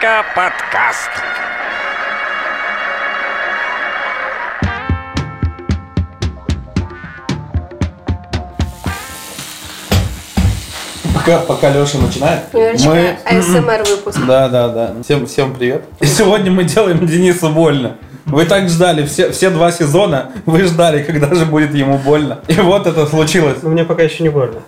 [0.00, 1.10] Березка подкаст.
[11.14, 14.18] Пока, пока Леша начинает, Немножечко АСМР выпуск.
[14.26, 14.94] Да, да, да.
[15.02, 15.84] Всем, всем привет.
[16.00, 17.96] И сегодня мы делаем Денису больно.
[18.26, 22.38] Вы так ждали, все, все два сезона вы ждали, когда же будет ему больно.
[22.48, 23.58] И вот это случилось.
[23.62, 24.60] Но мне пока еще не больно.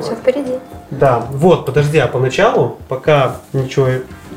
[0.00, 0.58] Все впереди.
[0.90, 3.88] Да, вот, подожди, а поначалу, пока ничего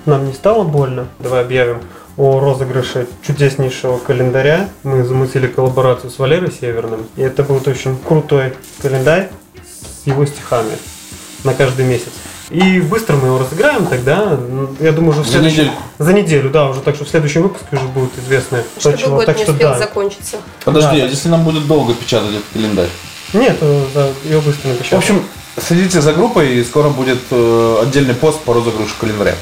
[0.06, 1.80] нам не стало больно, давай объявим
[2.18, 4.70] о розыгрыше чудеснейшего календаря.
[4.84, 7.06] Мы замутили коллаборацию с Валерой Северным.
[7.16, 9.30] И это будет очень крутой календарь
[10.04, 10.72] с его стихами
[11.44, 12.10] на каждый месяц.
[12.50, 15.72] И быстро мы его разыграем тогда, м, я думаю, уже в За следующем- неделю.
[16.00, 18.62] За неделю, да, уже так что в следующем выпуске уже будет известно.
[18.78, 19.16] Чтобы чего.
[19.16, 19.78] год Так не что успел да.
[19.80, 20.38] закончиться.
[20.66, 21.06] Подожди, Да.
[21.06, 22.90] а если нам будет долго печатать этот календарь?
[23.34, 25.00] Нет, э, да, ее быстро В напечатаем.
[25.00, 25.24] общем,
[25.66, 29.36] следите за группой, и скоро будет э, отдельный пост по розыгрышу календаря.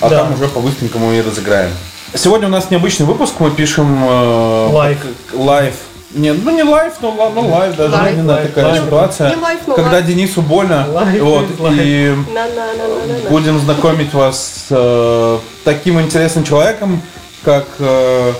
[0.00, 0.18] А Да.
[0.24, 1.70] там уже по-быстренькому и разыграем.
[2.14, 4.02] Сегодня у нас необычный выпуск, мы пишем...
[4.02, 4.96] э,
[5.34, 5.74] Live.
[6.12, 8.14] Нет, ну не live, но ну, лайв даже, Лайв.
[8.14, 8.82] именно Live, такая live.
[8.84, 9.30] ситуация.
[9.30, 10.06] Не но когда live.
[10.06, 11.78] Денису больно, Live вот, live.
[11.80, 13.30] и На-на-на-на-на.
[13.30, 17.00] будем знакомить вас с э, таким интересным человеком,
[17.44, 18.32] как э,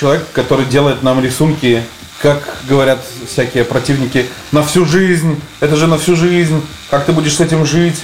[0.00, 1.82] человек, который делает нам рисунки,
[2.22, 2.98] как говорят
[3.30, 5.38] всякие противники, на всю жизнь.
[5.60, 6.62] Это же на всю жизнь.
[6.88, 8.00] Как ты будешь с этим жить?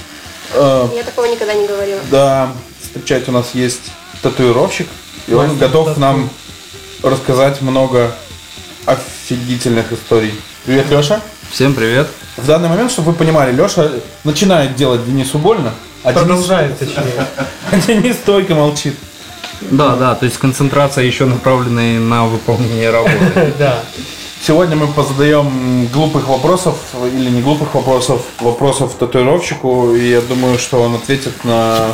[0.53, 2.01] Э, Я такого никогда не говорила.
[2.11, 2.49] да,
[2.95, 3.91] встречать у нас есть
[4.23, 4.87] татуировщик,
[5.27, 6.01] и он Мастер готов тату.
[6.01, 6.31] нам
[7.03, 8.15] рассказать много
[8.87, 10.33] офигительных историй.
[10.65, 11.21] Привет, Леша.
[11.51, 12.07] Всем привет.
[12.37, 13.91] В данный момент, чтобы вы понимали, Леша
[14.23, 17.27] начинает делать Денису больно, а Денис, Продолжает, точнее.
[17.73, 18.95] а Денис стойко молчит.
[19.61, 23.55] Да, да, то есть концентрация еще направленная на выполнение работы.
[23.59, 23.81] Да.
[24.41, 26.77] Сегодня мы позадаем глупых вопросов,
[27.13, 31.89] или не глупых вопросов, вопросов татуировщику, и я думаю, что он ответит на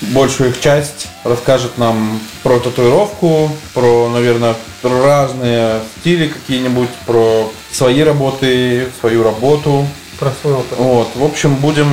[0.00, 8.88] большую их часть, расскажет нам про татуировку, про, наверное, разные стили какие-нибудь, про свои работы,
[9.00, 9.86] свою работу.
[10.18, 10.78] Про свой опыт.
[10.78, 11.88] Вот, в общем, будем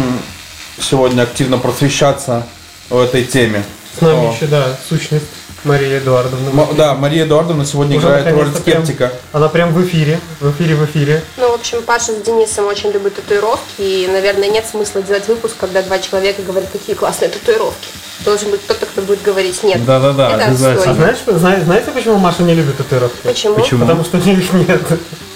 [0.79, 2.47] сегодня активно просвещаться
[2.89, 3.63] в этой теме.
[3.97, 4.33] С нами О.
[4.33, 5.25] еще, да, сущность
[5.63, 6.49] Мария Эдуардовна.
[6.49, 9.13] М- Да, Мария Эдуардовна сегодня Уже играет роль наконец-то прям- скептика.
[9.31, 11.23] Она прям в эфире, в эфире, в эфире.
[11.37, 15.55] Ну, в общем, Паша с Денисом очень любят татуировки, и, наверное, нет смысла делать выпуск,
[15.59, 17.87] когда два человека говорят, какие классные татуировки.
[18.25, 19.83] Должен быть кто-то, кто будет говорить нет.
[19.85, 20.91] Да-да-да, Это обязательно.
[20.91, 23.17] А знаешь, зна- знаете, почему Маша не любит татуировки?
[23.23, 23.55] Почему?
[23.55, 23.81] Почему?
[23.81, 24.81] Потому что у нее их нет.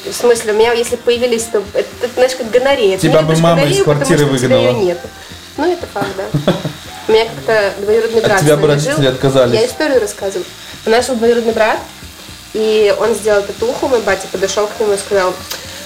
[0.10, 2.98] В смысле, у меня, если появились, то это, это, знаешь, как гонорея.
[2.98, 4.76] Тебя бы мама из гонорею, квартиры потому что у тебя выгнала.
[4.78, 5.00] её нет.
[5.58, 6.54] Ну, это факт, да.
[7.08, 9.08] У меня как-то двоюродный От брат тебя с бы родители жил.
[9.14, 9.60] отказались.
[9.60, 10.46] Я историю рассказываю.
[10.86, 11.80] У нас жил двоюродный брат,
[12.54, 15.34] и он сделал татуху, мой батя подошел к нему и сказал,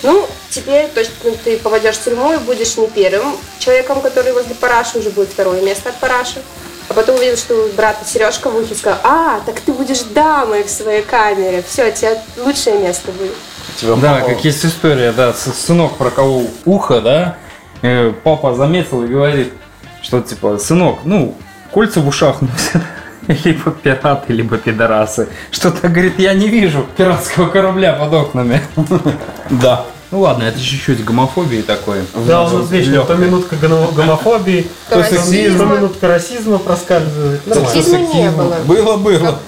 [0.03, 4.97] ну, теперь точно ты попадешь в тюрьму и будешь не первым человеком, который возле параши,
[4.99, 6.41] уже будет второе место от параши.
[6.89, 10.63] А потом увидел, что у брата сережка в ухе, сказал, а, так ты будешь дамой
[10.63, 13.31] в своей камере, все, у тебя лучшее место будет.
[13.77, 17.37] Тебя Да, мама- как есть история, да, сынок проколол ухо, да,
[17.81, 19.53] э, папа заметил и говорит,
[20.01, 21.35] что типа, сынок, ну,
[21.71, 22.81] кольца в ушах носят,
[23.45, 25.27] либо пираты, либо пидорасы.
[25.51, 28.61] Что-то, говорит, я не вижу пиратского корабля под окнами.
[29.49, 29.85] Да.
[30.11, 31.99] Ну ладно, это чуть-чуть гомофобии такой.
[32.27, 35.75] Да, у нас вечно то минутка гомофобии, То то расизма.
[35.77, 37.47] минутка расизма проскальзывает.
[37.47, 37.69] Нормально.
[37.71, 38.55] Сексизма не было.
[38.65, 39.39] Было, было.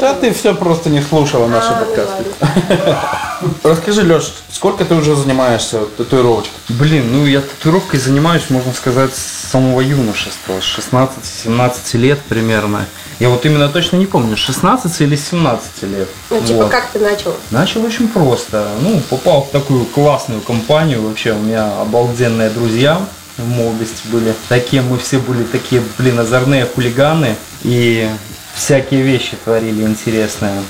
[0.00, 2.96] Да, ты все просто не слушала наши А, ну подкасты.
[3.62, 6.52] Расскажи, Леш, сколько ты уже занимаешься татуировочкой?
[6.68, 12.86] Блин, ну я татуировкой занимаюсь, можно сказать, с самого юношества, с 16-17 лет примерно.
[13.18, 16.08] Я вот именно точно не помню, 16 или 17 лет.
[16.30, 16.70] Ну, типа, Вот.
[16.70, 17.34] как ты начал?
[17.50, 18.68] Начал очень просто.
[18.82, 21.00] Ну, попал в такую классную компанию.
[21.02, 23.00] Вообще, у меня обалденные друзья
[23.38, 24.34] в молодости были.
[24.48, 27.36] Такие, мы все были такие, блин, озорные хулиганы.
[27.62, 28.06] И
[28.54, 30.62] всякие вещи творили интересные.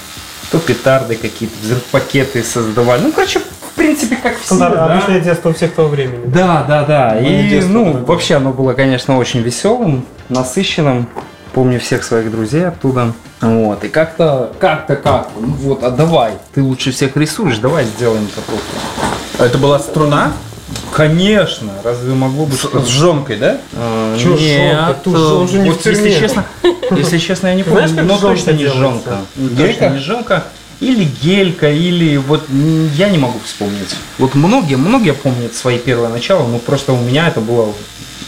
[0.51, 3.03] То петарды какие-то, взрывпакеты создавали.
[3.03, 4.55] Ну, короче, в принципе, как все.
[4.55, 4.93] Стандарт- да.
[4.95, 6.25] Обычное детство у всех того времени.
[6.27, 7.11] Да, да, да.
[7.21, 8.05] Мое И, детство ну, такое.
[8.05, 11.09] вообще оно было, конечно, очень веселым, насыщенным.
[11.53, 13.13] Помню всех своих друзей оттуда.
[13.41, 13.83] Вот.
[13.85, 18.61] И как-то, как-то, как, ну вот, а давай, ты лучше всех рисуешь, давай сделаем татуху.
[19.39, 20.33] Это была струна
[20.93, 23.61] Конечно, разве могло быть что с жонкой, да?
[23.75, 25.01] А, Чё Нет, жонка?
[25.05, 26.05] Тут же он же не вот в тюрьме.
[26.09, 26.45] если честно,
[26.91, 29.19] если честно, я не Знаешь, помню, как но точно не жонка.
[29.37, 29.67] Гелька?
[29.67, 30.45] Точно не жонка.
[30.81, 32.45] Или гелька, или вот
[32.95, 33.95] я не могу вспомнить.
[34.19, 37.73] Вот многие, многие помнят свои первые начала, но просто у меня это было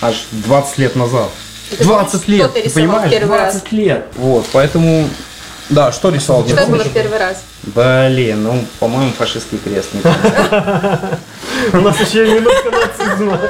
[0.01, 1.29] аж 20 лет назад.
[1.73, 3.11] Это 20 что лет, ты понимаешь?
[3.11, 3.53] первый раз?
[3.55, 4.07] 20 лет.
[4.17, 5.09] Вот, поэтому,
[5.69, 6.47] Да, что рисовал?
[6.47, 7.43] Что было в первый раз?
[7.65, 9.91] блин, ну, по-моему, фашистский крест.
[11.73, 13.41] У нас еще и минутка нацизма.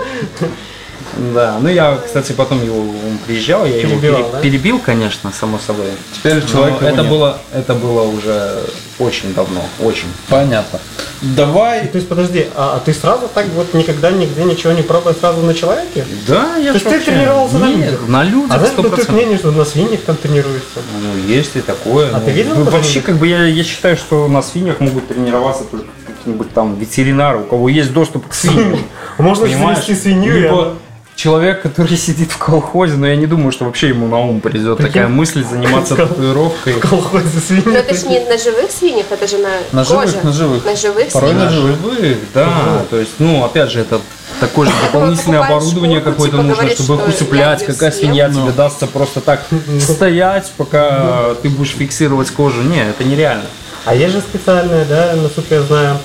[1.34, 4.40] Да, ну я, кстати, потом его он приезжал, я его Перебивал, пере- да?
[4.40, 5.86] перебил, конечно, само собой.
[6.14, 7.08] Теперь человек это нет.
[7.08, 8.62] было, это было уже
[9.00, 10.06] очень давно, очень.
[10.28, 10.78] Понятно.
[11.22, 11.88] Давай.
[11.88, 15.40] То есть подожди, а, а ты сразу так вот никогда нигде ничего не пробовал сразу
[15.40, 16.04] на человеке?
[16.28, 18.08] Да, я То есть ты тренировался на Нет, людях?
[18.08, 19.16] На людях, А знаешь, сто бытует процентов.
[19.16, 20.78] мнение, что на свиньях там тренируются.
[21.02, 22.10] Ну, есть и такое.
[22.10, 25.08] А ну, ты видел ну, Вообще, как бы я, я считаю, что на свиньях могут
[25.08, 25.86] тренироваться только
[26.18, 28.80] какие-нибудь там ветеринары, у кого есть доступ к свиньям.
[29.18, 30.74] Можно завести свинью, Либо
[31.16, 34.76] человек, который сидит в колхозе, но я не думаю, что вообще ему на ум придет
[34.76, 34.92] Прикинь?
[34.92, 36.74] такая мысль заниматься татуировкой.
[36.74, 37.74] в колхозе Но свиньи.
[37.76, 40.16] это же не на живых свиньях, это же на, На живых, коже.
[40.24, 40.64] на живых.
[40.64, 41.50] На живых Порой свиньях.
[41.50, 41.76] на живых.
[41.80, 42.84] живых, да.
[42.90, 44.00] То есть, ну, опять же, это
[44.38, 47.60] такое же дополнительное покупаешь оборудование шкурку, какое-то типа, нужно, чтобы их что усыплять.
[47.60, 48.00] я её Какая съем.
[48.06, 48.42] свинья Ну.
[48.42, 49.42] тебе дастся просто так
[49.80, 52.62] стоять, пока ты будешь фиксировать кожу?
[52.62, 53.46] Не, это нереально.
[53.88, 55.96] А есть же специальные, да, насколько я знаю,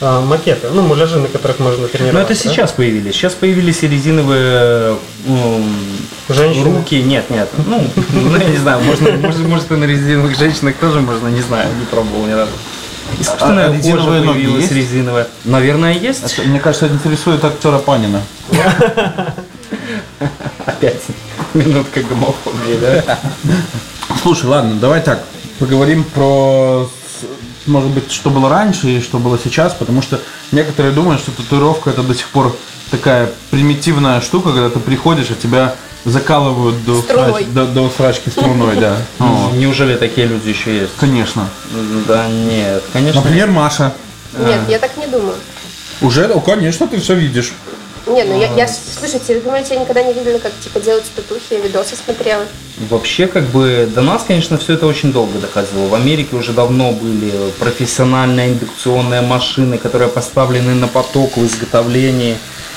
[0.00, 2.14] а, макеты, ну, муляжи, на которых можно тренироваться.
[2.14, 2.34] Но это да?
[2.36, 3.16] сейчас появились.
[3.16, 4.96] Сейчас появились и резиновые
[5.26, 5.76] м,
[6.28, 6.76] Женщины.
[6.76, 7.02] руки.
[7.02, 7.48] Нет, нет.
[7.66, 11.40] Ну, ну, я не знаю, можно, может, может и на резиновых женщинах тоже можно, не
[11.40, 12.52] знаю, не пробовал ни разу.
[13.18, 14.72] Искусственная А кожа резиновые ноги появилась, есть?
[14.74, 15.26] резиновая.
[15.44, 16.22] Наверное, есть.
[16.38, 18.22] Это, мне кажется, это интересует актера Панина.
[20.64, 21.02] Опять
[21.54, 23.18] минутка гомофобии, да?
[24.22, 25.24] Слушай, ладно, давай так.
[25.58, 26.88] Поговорим про,
[27.66, 30.20] может быть, что было раньше и что было сейчас, потому что
[30.50, 32.56] некоторые думают, что татуировка это до сих пор
[32.90, 35.74] такая примитивная штука, когда ты приходишь, а тебя
[36.04, 38.96] закалывают до, усрач- до, до усрачки струной, да.
[39.18, 39.54] Вот.
[39.54, 40.92] Неужели такие люди еще есть?
[40.98, 41.48] Конечно.
[42.06, 43.20] Да нет, конечно.
[43.20, 43.94] Например, Маша.
[44.36, 45.34] Нет, я так не думаю.
[46.00, 47.52] Уже, ну, конечно, ты все видишь.
[48.12, 51.54] Не, ну я, я, слушайте, вы думаете, я никогда не видела, как типа делают татухи,
[51.54, 52.44] я видосы смотрела.
[52.90, 55.86] Вообще, как бы, до нас, конечно, все это очень долго доходило.
[55.88, 62.36] В Америке уже давно были профессиональные индукционные машины, которые поставлены на поток в изготовлении.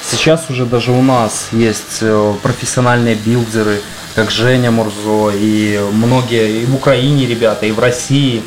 [0.09, 3.81] Сейчас уже даже у нас есть э, профессиональные билдеры,
[4.13, 8.41] как Женя Мурзо, и многие и в Украине ребята, и в России,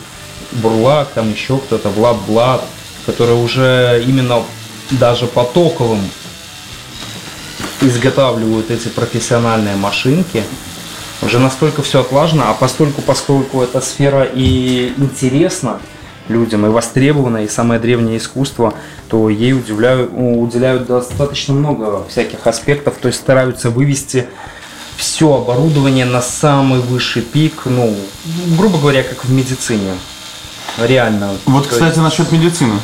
[0.53, 2.65] Бурлак, там еще кто-то, Влад Блад,
[3.05, 4.43] которые уже именно
[4.93, 6.01] даже потоковым
[7.81, 10.43] изготавливают эти профессиональные машинки.
[11.23, 15.81] Уже настолько все отлажено, а постольку, поскольку эта сфера и интересна
[16.29, 18.75] людям, и востребована, и самое древнее искусство,
[19.09, 24.27] то ей удивляют, уделяют достаточно много всяких аспектов, то есть стараются вывести
[24.97, 27.95] все оборудование на самый высший пик, ну,
[28.59, 29.95] грубо говоря, как в медицине.
[30.77, 31.31] Реально.
[31.47, 32.75] Вот, То кстати, есть, насчет медицины.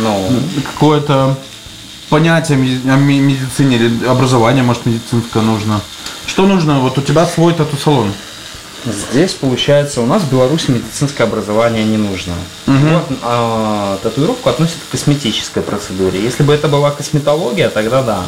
[0.00, 0.28] ну,
[0.74, 1.36] Какое-то
[2.12, 5.80] понятие о медицине или образование, может, медицинское нужно.
[6.26, 6.80] Что нужно?
[6.80, 8.12] Вот у тебя свой тату-салон.
[8.84, 12.34] Здесь, получается, у нас в Беларуси медицинское образование не нужно.
[12.66, 16.22] Вот, а, татуировку относят к косметической процедуре.
[16.22, 18.24] Если бы это была косметология, тогда да.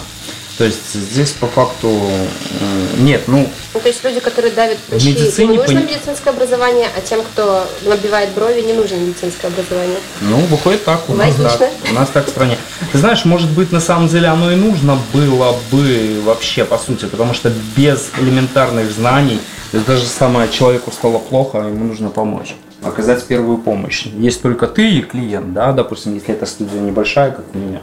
[0.56, 5.08] То есть здесь по факту м, нет, ну, Ну, то есть люди, которые давят прыщи,
[5.08, 9.96] медицине им нужно пони- медицинское образование, а тем, кто набивает брови, не нужно медицинское образование.
[10.20, 11.58] ну, выходит так, у нас Логично.
[11.58, 12.56] так, у нас так в стране.
[12.92, 17.06] Ты знаешь, может быть, на самом деле оно и нужно было бы вообще, по сути,
[17.06, 19.40] потому что без элементарных знаний,
[19.72, 24.06] даже самое человеку стало плохо, ему нужно помочь оказать первую помощь.
[24.06, 27.80] Есть только ты и клиент, да, допустим, если эта студия небольшая, как у меня,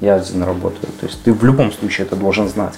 [0.00, 2.74] я один работаю, то есть ты в любом случае это должен знать.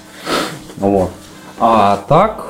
[0.77, 1.11] Вот.
[1.59, 2.47] А так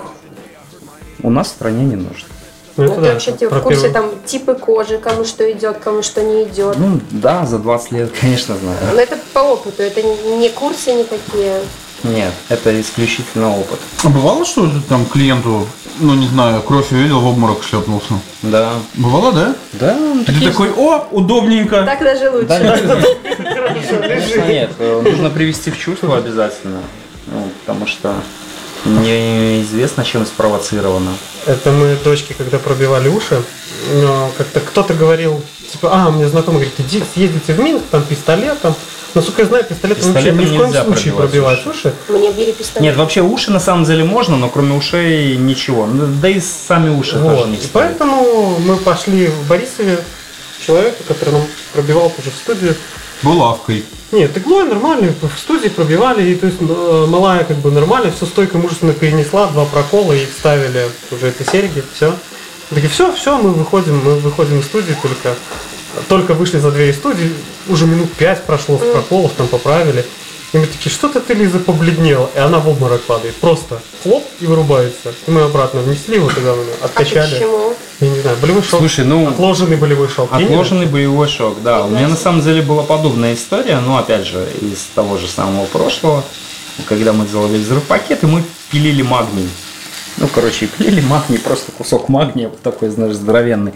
[1.22, 2.28] у нас в стране не нужно.
[2.76, 5.24] Ну, Ну, это ты да, вообще ты в про курсе первый- там типы кожи, кому
[5.24, 6.78] что идет, кому что не идет.
[6.78, 8.78] Ну да, за 20 лет, конечно, знаю.
[8.94, 11.60] Но это по опыту, это не не курсы никакие.
[12.04, 13.78] Нет, это исключительно опыт.
[14.04, 15.66] А бывало, что там клиенту,
[16.00, 18.14] ну не знаю, кровь увидел, в обморок шлепнулся?
[18.42, 18.72] Да.
[18.94, 19.54] Бывало, да?
[19.74, 21.84] Да, И ты такой, о, удобненько.
[21.84, 22.48] Так даже лучше.
[22.60, 24.70] Нет, конечно, нет.
[24.78, 26.80] э, Нужно привести в чувство обязательно.
[27.26, 28.14] Ну, потому что
[28.84, 31.12] неизвестно, чем спровоцировано.
[31.46, 33.42] Это мы дочке, когда пробивали уши,
[33.94, 35.40] но как-то кто-то говорил,
[35.72, 38.74] типа, а, мне знакомый говорит, иди съездите в Минск, там пистолет, там.
[39.14, 41.94] Насколько я знаю, пистолетом вообще Пистолетом ни в коем нельзя случае пробивать пробивать уши.
[42.08, 42.82] Мне били пистолет.
[42.82, 45.86] Нет, вообще уши на самом деле можно, но кроме ушей ничего.
[45.86, 47.48] Ну, Да и сами уши тоже Вот.
[47.48, 47.72] не И стоит.
[47.72, 51.42] поэтому мы пошли в Борисове к человеку, который нам
[51.74, 52.74] пробивал тоже в студию.
[53.22, 53.84] Булавкой.
[54.10, 58.26] Нет, иглой нормально, в студии пробивали, и то есть э, малая как бы нормально, все
[58.26, 62.12] стойко мужественно перенесла, два прокола и вставили уже эти серьги, все.
[62.70, 65.34] Такие, все, все, мы выходим, мы выходим из студии только,
[66.08, 67.32] только вышли за двери студии,
[67.68, 70.04] уже минут пять прошло с проколов, там поправили.
[70.52, 72.28] И мы такие, что-то ты, Лиза, побледнела.
[72.34, 73.34] И она в обморок падает.
[73.36, 75.14] Просто хлоп и вырубается.
[75.26, 77.34] И мы обратно внесли его туда, мы А откачали.
[77.34, 77.74] почему?
[78.00, 78.80] Я не знаю, болевой шок.
[78.80, 80.28] Слушай, ну, Отложенный болевой шок.
[80.30, 81.84] Отложенный боевой шок, да.
[81.84, 85.64] У меня на самом деле была подобная история, но опять же, из того же самого
[85.66, 86.22] прошлого.
[86.86, 89.48] когда мы делали взрыв-пакеты, мы пилили магний.
[90.18, 93.72] Ну, короче, пилили магний, просто кусок магния, вот такой, знаешь, здоровенный.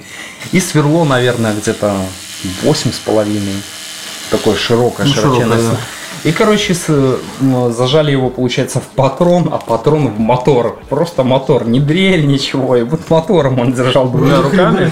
[0.52, 1.92] И сверло, наверное, где-то
[2.62, 3.62] восемь с половиной.
[4.30, 5.56] Такое широкое, Ну, широченное.
[5.58, 5.76] широкое, да.
[6.24, 7.18] И, короче, с-
[7.70, 10.78] зажали его, получается, в патрон, а патрон в мотор.
[10.88, 12.74] Просто мотор, не дрель, ничего.
[12.76, 14.90] И вот мотором он держал двумя руками.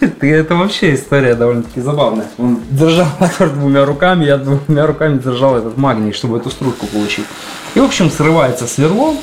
[0.00, 2.26] Ты это вообще история довольно-таки забавная.
[2.38, 7.26] Он держал мотор двумя руками, я двумя руками держал этот магний, чтобы эту стружку получить.
[7.74, 9.14] И, в общем, срывается сверло,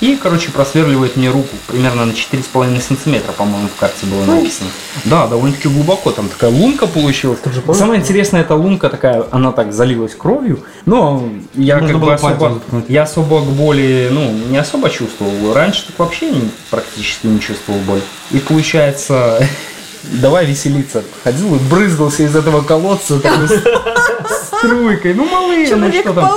[0.00, 4.70] и, короче, просверливает мне руку примерно на 4,5 сантиметра, по-моему, в карте было написано.
[5.04, 7.38] Да, довольно-таки глубоко, там такая лунка получилась.
[7.52, 7.78] же помнишь?
[7.78, 12.62] Самое интересное, эта лунка такая, она так залилась кровью, но я Можно как бы особо,
[12.88, 15.52] я особо к боли, ну, не особо чувствовал.
[15.52, 18.00] Раньше так вообще не- практически не чувствовал боль.
[18.30, 19.46] И получается,
[20.02, 21.02] давай веселиться.
[21.24, 23.48] Ходил и брызгался из этого колодца такой
[24.60, 25.14] струйкой.
[25.14, 26.30] Ну, малые, ну что там.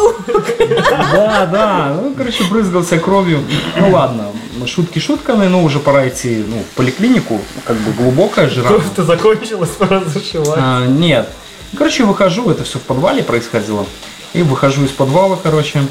[1.12, 2.00] Да, да.
[2.02, 3.40] Ну, короче, брызгался кровью.
[3.80, 4.32] Ну ладно,
[4.66, 7.40] шутки шутками, но уже пора идти ну, в поликлинику.
[7.66, 8.68] Как бы глубокая жира.
[8.68, 10.58] Кровь-то закончилась, пора зашивать.
[10.58, 11.30] А, нет.
[11.78, 13.86] Короче, выхожу, это все в подвале происходило.
[14.34, 15.82] И выхожу из подвала, короче.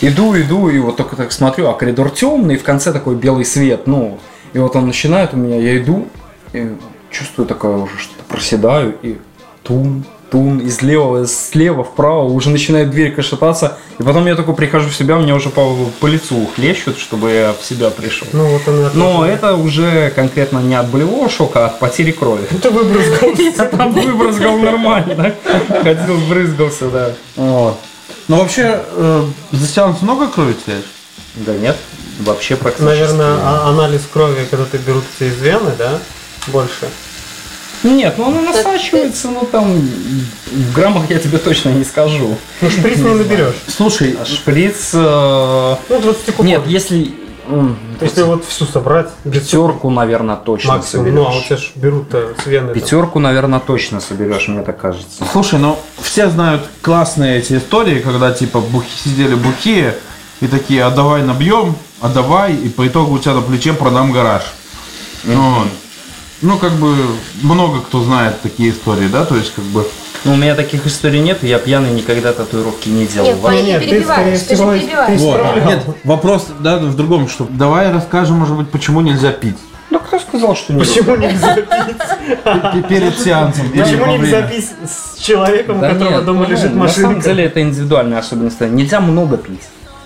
[0.00, 3.44] Иду, иду, и вот только так смотрю, а коридор темный, и в конце такой белый
[3.44, 3.86] свет.
[3.86, 4.20] Ну,
[4.52, 6.06] и вот он начинает у меня, я иду,
[6.52, 6.76] и
[7.10, 9.18] чувствую такое уже что-то проседаю, и
[9.62, 13.78] тун, тун, и слева, слева вправо уже начинает дверь кашататься.
[13.98, 17.54] И потом я такой прихожу в себя, меня уже по, по лицу хлещут, чтобы я
[17.58, 18.26] в себя пришел.
[18.32, 19.24] Ну вот он и Но отошел.
[19.24, 22.46] это уже конкретно не от болевого шока, а от потери крови.
[22.62, 23.30] Ты выбрызгал.
[23.36, 25.82] Я там выбрызгал нормально, да?
[25.82, 27.10] Ходил, брызгался, да.
[27.36, 30.84] Ну вообще, э, за сеанс много крови теряешь?
[31.34, 31.76] Да нет,
[32.20, 32.84] вообще практически.
[32.86, 35.98] Наверное, а- анализ крови, когда ты берутся из вены, да?
[36.48, 36.88] Больше.
[37.84, 42.36] Нет, ну оно насачивается, ну там в граммах я тебе точно не скажу.
[42.60, 43.54] Ну шприц не наберешь.
[43.68, 44.90] Слушай, А шприц...
[44.94, 46.44] э, Ну 20 кубов.
[46.46, 47.12] Нет, если...
[47.48, 51.14] м, Если вот всю собрать, Пятерку, наверное, точно максимум.
[51.14, 51.46] Ну, а у соберешь.
[51.46, 52.72] тебя ж берут-то с вены.
[52.72, 52.74] там.
[52.82, 55.24] Пятерку, наверное, точно соберешь, мне так кажется.
[55.32, 59.94] слушай, ну все знают классные эти истории, когда типа бухи, сидели бухие
[60.40, 64.12] и такие, а давай набьем, а давай, и по итогу у тебя на плече продам
[64.12, 64.42] гараж.
[65.24, 65.68] Вот.
[66.40, 66.94] Ну, как бы,
[67.42, 69.84] много кто знает такие истории, да, то есть, как бы,
[70.24, 73.28] Ну, у меня таких историй нет, я пьяный никогда татуировки не делал.
[73.28, 75.18] Нет, Ваня, нет, не ты, скорее ты же всего, перебиваешь.
[75.20, 75.66] ты- Вот.
[75.66, 79.56] Нет, вопрос, да, в другом, что давай расскажем, может быть, почему нельзя пить
[79.90, 82.86] Да кто сказал, что не Почему нельзя пить?
[82.88, 83.70] Перед сеансом.
[83.70, 88.18] Почему нельзя пить с человеком, у которого дома ну, лежит На самом деле это индивидуальная
[88.18, 88.60] особенность.
[88.60, 89.62] Нельзя много пить.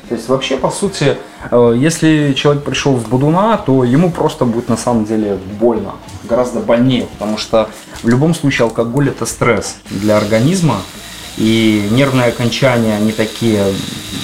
[0.08, 1.16] То есть вообще, по сути,
[1.50, 5.92] э, если человек пришел в Будуна, то ему просто будет на самом деле больно.
[6.24, 7.68] Гораздо больнее, потому что
[8.02, 10.82] в любом случае алкоголь это стресс для организма.
[11.38, 13.64] И нервные окончания, они такие,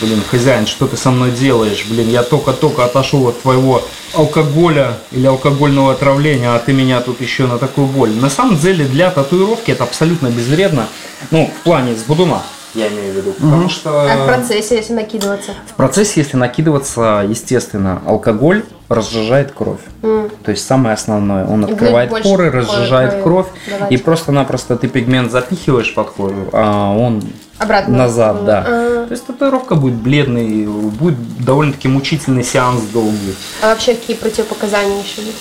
[0.00, 1.86] блин, хозяин, что ты со мной делаешь?
[1.88, 7.46] Блин, я только-только отошел от твоего алкоголя или алкогольного отравления, а ты меня тут еще
[7.46, 8.10] на такую боль.
[8.10, 10.86] На самом деле для татуировки это абсолютно безвредно.
[11.30, 12.42] Ну, в плане с будуна,
[12.74, 13.32] я имею в виду.
[13.32, 15.52] Потому что А в процессе, если накидываться?
[15.66, 19.80] в процессе, если накидываться, естественно, алкоголь разжижает кровь.
[20.00, 21.44] То есть самое основное.
[21.46, 23.46] Он будет открывает поры, крови разжижает кровь.
[23.68, 23.92] давать.
[23.92, 27.22] И просто-напросто ты пигмент запихиваешь под кожу, а он
[27.58, 27.96] Обратно.
[27.96, 28.64] назад, да.
[28.66, 29.06] А.
[29.06, 33.34] То есть татуировка будет бледной, будет довольно-таки мучительный сеанс долгий.
[33.62, 35.36] А вообще какие противопоказания еще есть?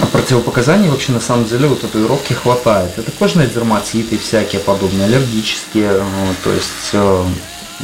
[0.00, 2.92] А противопоказаний вообще на самом деле у татуировки хватает.
[2.96, 6.02] Это кожные дерматиты всякие подобные, аллергические, э,
[6.44, 7.24] то есть э,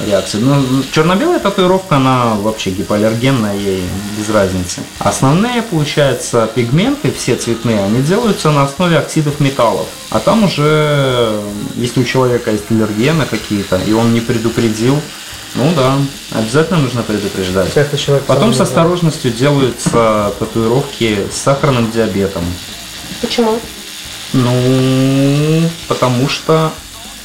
[0.06, 0.38] реакции.
[0.38, 3.82] Ну, черно-белая татуировка, она вообще гипоаллергенная, ей
[4.16, 4.82] без разницы.
[4.98, 9.86] Основные, получается, пигменты, все цветные, они делаются на основе оксидов металлов.
[10.10, 11.42] А там уже, э,
[11.76, 15.00] если у человека есть аллергены какие-то, и он не предупредил,
[15.54, 15.98] ну да,
[16.32, 17.72] обязательно нужно предупреждать.
[17.72, 22.44] Часто человек Потом с осторожностью делаются татуировки с сахарным диабетом.
[23.20, 23.58] Почему?
[24.32, 26.72] Ну, потому что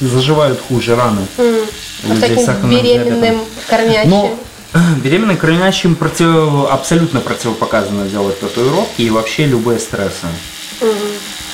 [0.00, 1.26] заживают хуже раны.
[1.38, 3.46] У А людей с таким сахарным беременным, диабетом.
[3.68, 4.10] кормящим?
[4.10, 4.38] Но
[5.02, 6.70] беременным кормящим против...
[6.70, 10.26] абсолютно противопоказано делать татуировки и вообще любые стрессы.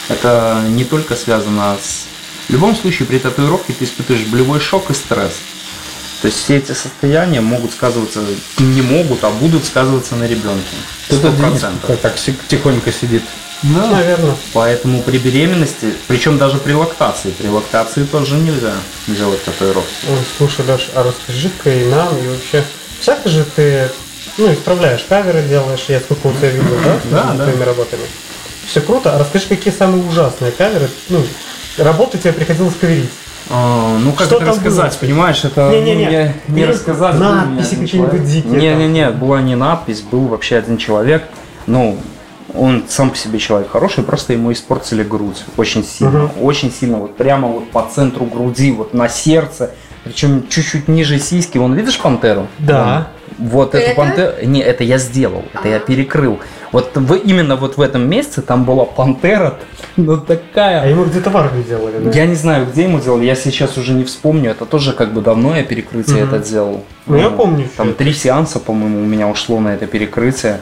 [0.09, 2.05] Это не только связано с...
[2.49, 5.33] В любом случае при татуировке ты испытываешь болевой шок и стресс.
[6.23, 8.21] То есть все эти состояния могут сказываться,
[8.59, 10.77] не могут, а будут сказываться на ребенке.
[11.11, 11.87] Сто процентов.
[11.87, 12.15] Как так
[12.49, 13.23] тихонько сидит.
[13.63, 14.37] Наверное.
[14.53, 18.73] Поэтому при беременности, причем даже при лактации, при лактации тоже нельзя
[19.07, 19.91] делать татуировки.
[20.09, 22.65] Ой, слушай, Леш, а расскажи-ка и нам, и вообще,
[23.01, 23.91] всяко же ты,
[24.37, 27.01] ну, исправляешь каверы, делаешь, я сколько у тебя видел, да?
[27.11, 27.45] Да, с да.
[27.45, 28.03] твоими работами.
[28.67, 31.25] Все круто, а расскажи, какие самые ужасные каверы, ну,
[31.79, 33.11] работы тебе приходилось коверить.
[33.51, 34.99] А, ну как Что это рассказать, было?
[35.01, 37.19] понимаешь, это ну, не, не Есть рассказать.
[37.19, 41.23] надписи какие-нибудь дикие Не, не, не, была не надпись, был вообще один человек.
[41.67, 41.97] Ну,
[42.55, 46.31] он сам по себе человек хороший, просто ему испортили грудь очень сильно, Мгм.
[46.43, 49.73] очень сильно, вот прямо вот по центру груди, вот на сердце,
[50.05, 51.59] причем чуть-чуть ниже сиськи.
[51.59, 52.47] Вон видишь пантеру?
[52.59, 53.09] Да.
[53.39, 53.97] Вот эту Это?
[53.97, 55.81] пантеру, не, это я сделал, это я А.
[55.81, 56.39] перекрыл.
[56.73, 59.59] Вот в, именно вот в этом месте там была пантера,
[59.97, 60.83] ну такая.
[60.83, 62.11] А ему где-то в армии делали, да?
[62.11, 64.51] Я не знаю, где ему делали, я сейчас уже не вспомню.
[64.51, 66.85] Это тоже как бы давно я перекрытие это делал.
[67.07, 70.61] Ну, я помню Там три сеанса, по-моему, у меня ушло на это перекрытие.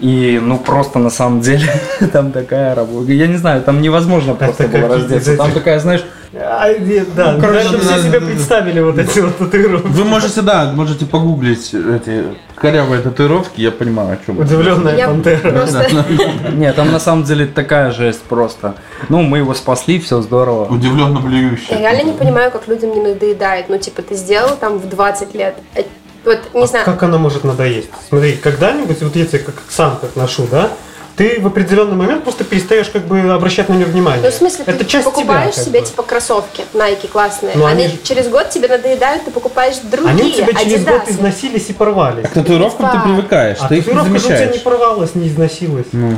[0.00, 1.66] И, ну, просто на самом деле,
[2.12, 3.12] там такая работа.
[3.12, 5.36] Я не знаю, там невозможно просто Это было раздеться.
[5.36, 9.38] Там такая, знаешь, А, нет, да, Ну, короче, чтобы все себе представили вот эти вот
[9.38, 9.86] татуировки.
[9.86, 14.38] Вы можете, да, можете погуглить эти корявые татуировки, я понимаю, о чем.
[14.38, 15.50] Удивленная Я пантера.
[15.50, 16.04] просто...
[16.54, 18.74] нет, там на самом деле такая жесть просто.
[19.08, 20.66] Ну, мы его спасли, все здорово.
[20.66, 21.66] Удивленно блюющий.
[21.70, 23.70] Я реально не понимаю, как людям не надоедает.
[23.70, 25.56] Ну, типа, ты сделал там в 20 лет.
[25.76, 25.82] э,
[26.26, 27.88] Вот, не А знаю, Как она может надоесть?
[28.08, 30.70] Смотри, когда-нибудь, вот я тебе как сам как ношу, да,
[31.18, 34.22] ты в определенный момент просто перестаешь как бы обращать на нее внимание.
[34.24, 35.86] Ну, в смысле, это ты часть покупаешь тебя, себе, бы.
[35.86, 37.52] типа, кроссовки Nike классные.
[37.56, 40.84] Ну, они они ж- через год тебе надоедают, ты покупаешь другие, Они у тебя через
[40.84, 41.10] год Adidas.
[41.10, 42.26] износились и порвались.
[42.28, 44.62] К татуировкам ты Типа- привыкаешь, А ты их не татуировка же у тебя не замечаешь.
[44.62, 45.86] порвалась, не износилась.
[45.92, 46.16] Ну,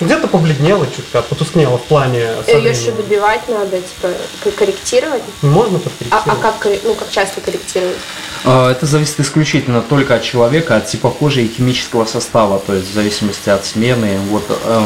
[0.00, 4.08] Где-то побледнела чутка, потускнела в плане со Ее еще добивать надо, типа,
[4.56, 5.22] корректировать.
[5.42, 6.26] Можно А, подкорректировать.
[6.26, 7.96] а как, корре- ну, как часто корректировать?
[8.44, 12.90] А, Это зависит исключительно только от человека, от типа кожи и химического состава, то есть
[12.90, 14.18] в зависимости от смены.
[14.30, 14.82] Вот, э,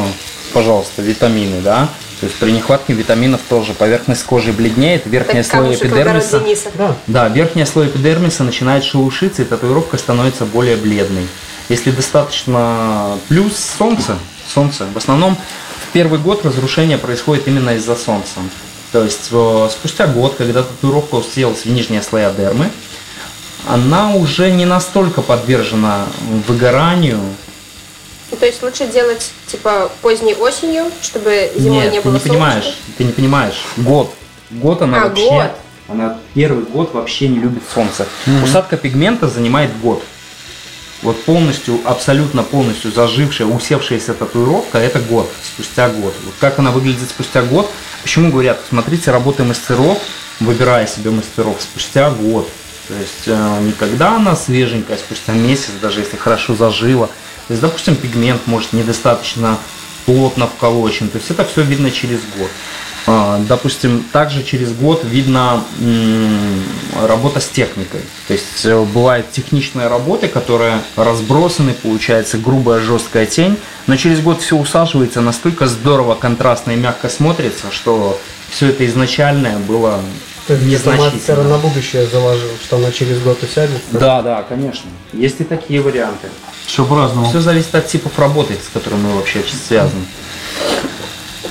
[0.53, 1.89] пожалуйста, витамины, да.
[2.19, 6.43] То есть при нехватке витаминов тоже поверхность кожи бледнеет, верхний Так слой эпидермиса.
[6.75, 6.95] Да.
[7.07, 11.27] Да, верхний слой эпидермиса начинает шелушиться, и татуировка становится более бледной.
[11.69, 14.17] Если достаточно плюс солнце,
[14.49, 18.39] солнце, в основном в первый год разрушение происходит именно из-за солнца.
[18.91, 22.69] То есть э, спустя год, когда татуировка уселась в нижние слоя дермы,
[23.67, 26.07] она уже не настолько подвержена
[26.47, 27.19] выгоранию.
[28.31, 32.19] Ну, то есть лучше делать, типа, поздней осенью, чтобы зимой Нет, не ты было не
[32.19, 32.83] понимаешь, солнышка?
[32.97, 33.61] ты не понимаешь.
[33.77, 34.13] Год.
[34.51, 35.51] Год она А, вообще, год.
[35.87, 38.07] она первый год вообще не любит солнце.
[38.43, 40.03] Усадка пигмента занимает год.
[41.01, 46.13] Вот полностью, абсолютно полностью зажившая, усевшаяся татуировка, это год, спустя год.
[46.25, 49.97] Вот как она выглядит спустя год, почему говорят, смотрите работы мастеров,
[50.41, 52.49] выбирая себе мастеров спустя год.
[52.89, 57.07] То есть э, не когда она свеженькая, спустя месяц, даже если хорошо зажила.
[57.47, 59.57] То есть, допустим, пигмент может недостаточно
[60.05, 61.07] плотно вколочен.
[61.09, 62.49] То есть это все видно через год.
[63.11, 65.63] А, Допустим, также через год видно
[67.07, 68.01] работа с техникой.
[68.27, 74.41] То есть э, бывают техничные работы, которые разбросаны, получается грубая жесткая тень, но через год
[74.41, 78.19] все усаживается настолько здорово, контрастно и мягко смотрится, что
[78.51, 79.99] все это изначальное было
[80.47, 83.87] То есть мастера на будущее заложил, что она через год усядется.
[83.91, 84.89] Да, да, конечно.
[85.13, 86.27] Есть и такие варианты.
[86.67, 87.27] все по-разному.
[87.29, 90.05] Все зависит от типов работы, с которыми мы вообще связаны.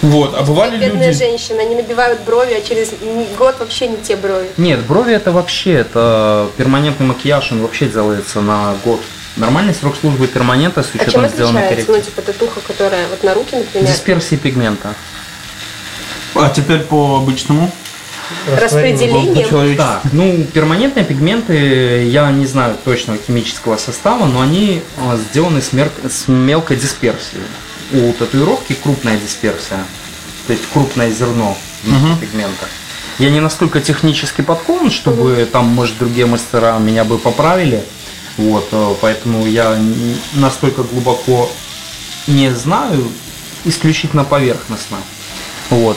[0.02, 1.18] Вот, а бывали Бедные люди...
[1.18, 2.90] женщины, они набивают брови, а через
[3.38, 4.48] год вообще не те брови.
[4.56, 9.00] Нет, брови это вообще, это перманентный макияж, он вообще делается на год.
[9.36, 11.92] Нормальный срок службы перманента с А учетом сделанной отличается?
[11.92, 12.10] Ну, коррекции.
[12.10, 14.94] типа, татуха, которая вот на руки, например, Дисперсии пигмента.
[16.34, 17.70] А теперь по обычному?
[18.46, 19.44] распределение.
[19.44, 19.78] По-человечески.
[19.78, 25.72] Так, ну, перманентные пигменты, я не знаю точного химического состава, но они а, сделаны с,
[25.72, 27.42] мер- с мелкой дисперсией.
[27.92, 29.84] У татуировки крупная дисперсия,
[30.46, 32.66] то есть крупное зерно вместо пигмента.
[33.18, 37.82] Я не настолько технически подкован, чтобы там, может, другие мастера меня бы поправили.
[38.36, 39.76] Вот, э, поэтому я
[40.34, 41.50] настолько глубоко
[42.28, 43.08] не знаю,
[43.64, 44.98] исключительно поверхностно.
[45.70, 45.96] Вот.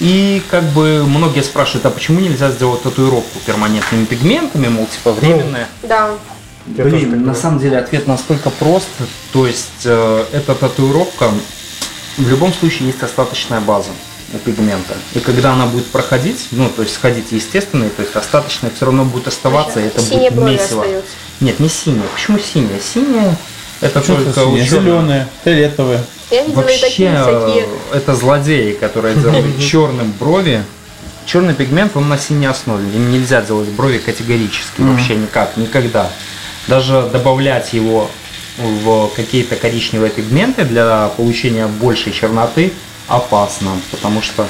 [0.00, 5.68] И как бы многие спрашивают, а почему нельзя сделать татуировку перманентными пигментами, мол, типа временная?
[5.82, 6.10] Да.
[6.66, 7.34] Я Блин, на думаю.
[7.36, 8.88] самом деле ответ настолько прост.
[9.32, 11.30] То есть э, эта татуировка,
[12.16, 13.90] в любом случае есть остаточная база
[14.32, 14.94] у пигмента.
[15.14, 19.04] И когда она будет проходить, ну, то есть сходить естественной, то есть остаточная все равно
[19.04, 20.80] будет оставаться, и это Синие будет месиво.
[20.82, 21.10] остаются.
[21.40, 22.06] Нет, не синяя.
[22.14, 22.80] Почему синяя?
[22.80, 23.36] Синяя
[23.80, 24.68] это только у чёрных.
[24.70, 26.02] Зеленые, фиолетовые.
[26.30, 27.64] Я видела и Вообще, такие всякие.
[27.92, 30.62] э, это злодеи, которые делают черным брови.
[31.26, 32.84] Черный пигмент, он на синей основе.
[32.94, 36.10] Им нельзя делать брови категорически, вообще никак, никогда.
[36.68, 38.08] Даже добавлять его
[38.58, 42.72] в какие-то коричневые пигменты для получения большей черноты
[43.08, 44.46] опасно, потому что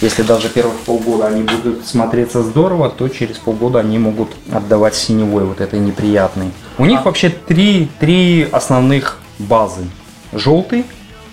[0.00, 5.44] если даже первых полгода они будут смотреться здорово, то через полгода они могут отдавать синевой
[5.44, 6.52] вот этой неприятной.
[6.78, 9.82] У них вообще три, три основных базы.
[10.32, 10.84] Желтый,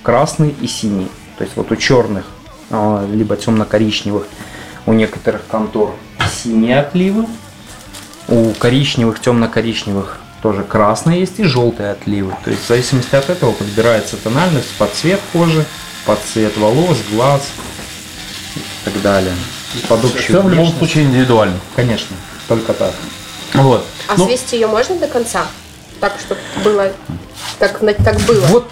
[0.02, 1.10] красный и синий.
[1.38, 2.26] То есть вот у черных,
[2.72, 4.26] а, либо темно-коричневых,
[4.88, 5.92] У некоторых контор
[6.32, 7.26] синие отливы.
[8.65, 12.36] Коричневых, темно-коричневых тоже красные есть и желтые отливы.
[12.43, 15.63] То есть в зависимости от этого подбирается тональность под цвет кожи,
[16.08, 17.47] под цвет волос, глаз
[18.56, 19.36] и так далее.
[19.75, 21.60] И под общую Все в любом случае индивидуально.
[21.75, 22.15] Конечно,
[22.47, 22.91] только так.
[23.54, 23.86] Вот.
[24.08, 25.45] А Ну, свести ее можно до конца?
[25.99, 26.91] Так, чтобы было
[27.60, 28.47] как, на- как было.
[28.47, 28.71] Вот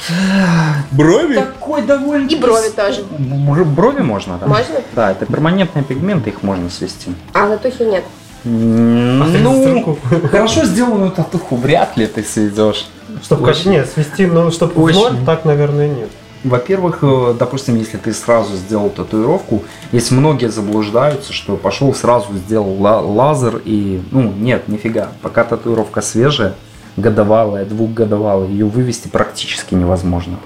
[0.90, 1.36] брови?
[1.36, 2.28] такой довольно...
[2.28, 3.04] И брови тоже.
[3.04, 4.48] Брови можно, да?
[4.48, 4.82] Можно?
[4.94, 7.14] Да, это перманентные пигменты, их можно свести.
[7.36, 8.04] А татухи нет.
[8.46, 9.98] Ну,
[10.32, 12.88] хорошо сделанную татуху вряд ли ты сведешь.
[13.24, 15.00] Чтобы как, нет, свести, ну, чтобы в Очень.
[15.00, 16.10] ноль, так, наверное, нет.
[16.44, 22.74] Во-первых, э, допустим, если ты сразу сделал татуировку, есть многие заблуждаются, что пошел сразу сделал
[22.82, 25.10] ла- лазер и, ну, нет, нифига.
[25.22, 26.54] Пока татуировка свежая,
[26.98, 30.38] годовалая, двухгодовалая, ее вывести практически невозможно.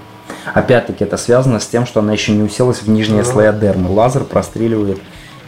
[0.54, 3.32] Опять-таки это связано с тем, что она еще не уселась в нижние Ага.
[3.32, 3.90] слоя дермы.
[3.90, 4.98] Лазер простреливает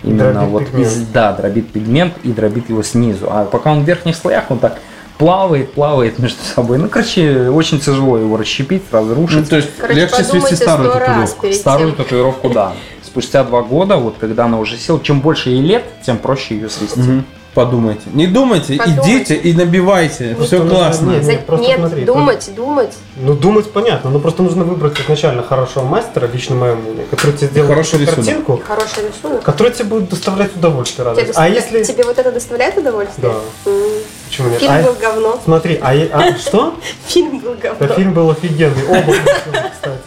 [0.03, 0.87] именно Дробит вот пигмент.
[0.87, 3.29] из, да, дробит пигмент и дробит его снизу.
[3.31, 4.79] А пока он в верхних слоях, он так
[5.19, 6.79] плавает, плавает между собой.
[6.79, 9.41] Ну, короче, очень тяжело его расщепить, разрушить.
[9.41, 11.53] Ну, то есть Короче, легче свести старую татуировку.
[11.53, 12.73] Старую татуировку, да.
[13.03, 16.71] Спустя два года, вот когда она уже села, чем больше ей лет, тем проще ее
[16.71, 17.01] свести.
[17.01, 17.25] Мгм.
[17.53, 18.03] Подумайте.
[18.13, 19.11] Не думайте, Подумайте.
[19.17, 20.37] идите и набивайте.
[20.41, 21.21] Все Просто классно.
[21.21, 22.95] За- Нет, просто Нет, смотри, думать, думать.
[23.17, 27.49] Ну, думать понятно, но просто нужно выбрать изначально хорошего мастера, лично мое мнение, который тебе
[27.49, 28.27] сделает Хороший такую рисунок.
[28.47, 29.43] картинку, Хороший рисунок.
[29.43, 31.29] который тебе будет доставлять удовольствие, Тебе, радость.
[31.37, 31.93] А доставляет- если...
[31.93, 33.33] тебе вот это доставляет удовольствие?
[33.33, 33.71] Да.
[33.71, 33.81] М.
[34.29, 34.59] Почему нет?
[34.61, 35.41] Фильм А- был говно.
[35.45, 36.75] Смотри, а, а что?
[37.09, 37.77] Фильм был говно.
[37.81, 38.87] Да фильм был офигенный.
[38.89, 39.13] Оба
[39.73, 40.01] кстати.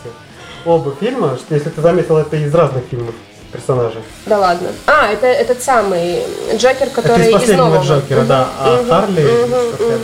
[0.65, 3.13] Оба фильма, что, если ты заметил, это из разных фильмов
[3.53, 4.01] персонажей.
[4.25, 4.69] Да ладно.
[4.87, 6.23] А, это этот самый
[6.55, 7.83] Джокер, Это который из из последнего нового.
[7.83, 8.47] Джокера, Мгм, да.
[8.59, 9.21] А мгм, Харли...
[9.21, 9.71] мгм.
[9.71, 9.99] такое-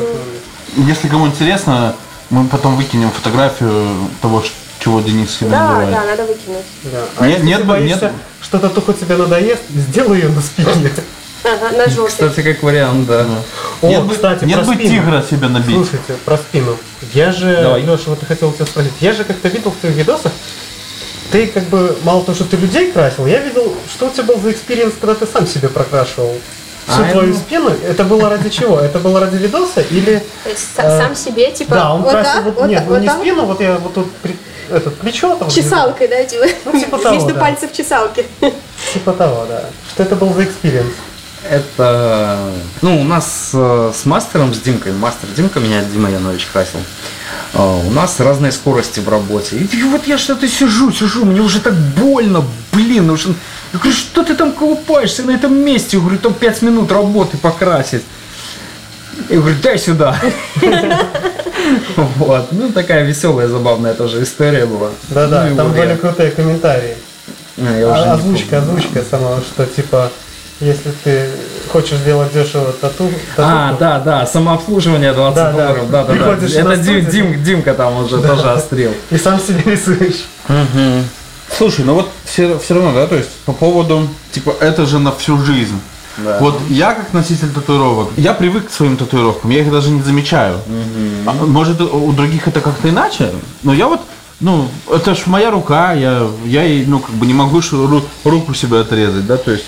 [0.78, 1.96] Если кому интересно,
[2.30, 3.88] мы потом выкинем фотографию
[4.22, 4.44] того,
[4.80, 5.92] чего Денис себя Да, надевает.
[5.92, 6.66] да, надо выкинуть.
[6.84, 7.00] Да.
[7.18, 8.12] А Нет, если нет ты боишься, нет.
[8.42, 10.92] что татуха тебе надоест, сделай ее на спине.
[11.44, 12.08] Ага, на.
[12.08, 13.26] Кстати, как вариант, да.
[13.82, 14.90] О, Нет кстати, нет про бы спину.
[14.90, 15.76] тигра себе набить.
[15.76, 16.78] Слушайте, про спину.
[17.14, 17.82] Я же, Давай.
[17.82, 18.92] Леша, вот я хотел тебя спросить.
[19.00, 20.34] Я же как-то видел в твоих видосах,
[21.32, 24.40] ты как бы, мало того, что ты людей красил, я видел, что у тебя был
[24.40, 26.34] за experience, когда ты сам себе прокрашивал
[26.88, 27.36] всю А, твою ну.
[27.36, 27.70] спину.
[27.88, 28.80] Это было ради чего?
[28.80, 30.24] Это было ради видоса или...
[30.44, 32.84] То есть Э, са- сам себе, типа, да, он вот красил так, вот, вот нет,
[32.88, 34.08] ну вот не спину, вот я вот тут
[34.72, 35.50] этот плечо там.
[35.50, 37.40] Чесалкой, да, типа, Ну, типа того, между да.
[37.40, 38.26] пальцев чесалки.
[38.94, 39.66] Типа того, да.
[39.94, 40.88] Что это был за experience?
[41.50, 46.80] Это, ну, у нас э, с мастером, с Димкой, мастер Димка меня, Дима Янович красил.
[47.54, 49.56] э, У нас разные скорости в работе.
[49.58, 53.30] И вот я что-то сижу, сижу, мне уже так больно, блин, уже...
[53.72, 55.98] Я говорю, что ты там колупаешься на этом месте?
[55.98, 58.04] Я говорю, там 5 минут работы покрасить.
[59.30, 60.20] Я говорю, дай сюда.
[62.16, 64.90] Вот, ну такая веселая, забавная тоже история была.
[65.10, 66.96] Да-да, Ну, и там были крутые комментарии.
[67.58, 70.10] Уже А- озвучка, озвучка самого, что типа,
[70.60, 71.30] если ты
[71.72, 75.52] хочешь сделать дешево тату, А, да, да, самообслуживание 20 Да, да.
[75.52, 76.14] долларов, да, да, да.
[76.14, 77.06] Приходишь на Это Дим.
[77.10, 78.92] Дим, Димка там уже тоже острил.
[79.10, 80.26] и сам себе рисуешь.
[81.58, 85.12] Слушай, ну вот все, все равно, да, то есть по поводу, типа, это же на
[85.12, 85.80] всю жизнь.
[86.18, 86.38] Да.
[86.40, 90.60] Вот я как носитель татуировок, я привык к своим татуировкам, я их даже не замечаю.
[91.26, 93.32] А, может, у других это как-то иначе,
[93.64, 94.02] но я вот,
[94.42, 98.54] ну, это ж моя рука, я, я ей, ну, как бы не могу ру- руку
[98.54, 99.64] себе отрезать, да, то есть,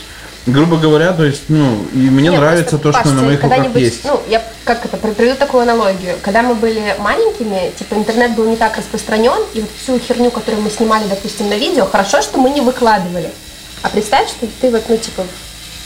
[0.46, 4.04] грубо говоря, то есть, ну, и мне Не, нравится то, что на моих руках есть.
[4.06, 6.16] Ну, я как это, приведу такую аналогию.
[6.22, 10.64] Когда мы были маленькими, типа интернет был не так распространен, и вот всю херню, которую
[10.64, 13.30] мы снимали, допустим, на видео, хорошо, что мы не выкладывали.
[13.82, 15.24] А представь, что ты вот, ну, типа,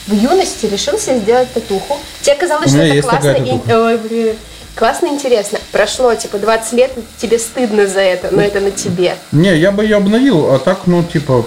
[0.08, 1.98] в юности решил себе сделать татуху.
[2.22, 3.72] Тебе казалось, что это классно и...
[3.72, 4.36] Ой, блин.
[4.76, 5.58] Классно, интересно.
[5.72, 9.16] Прошло, типа, 20 лет, тебе стыдно за это, но это на тебе.
[9.32, 11.46] Не, я бы ее обновил, а так, ну, типа,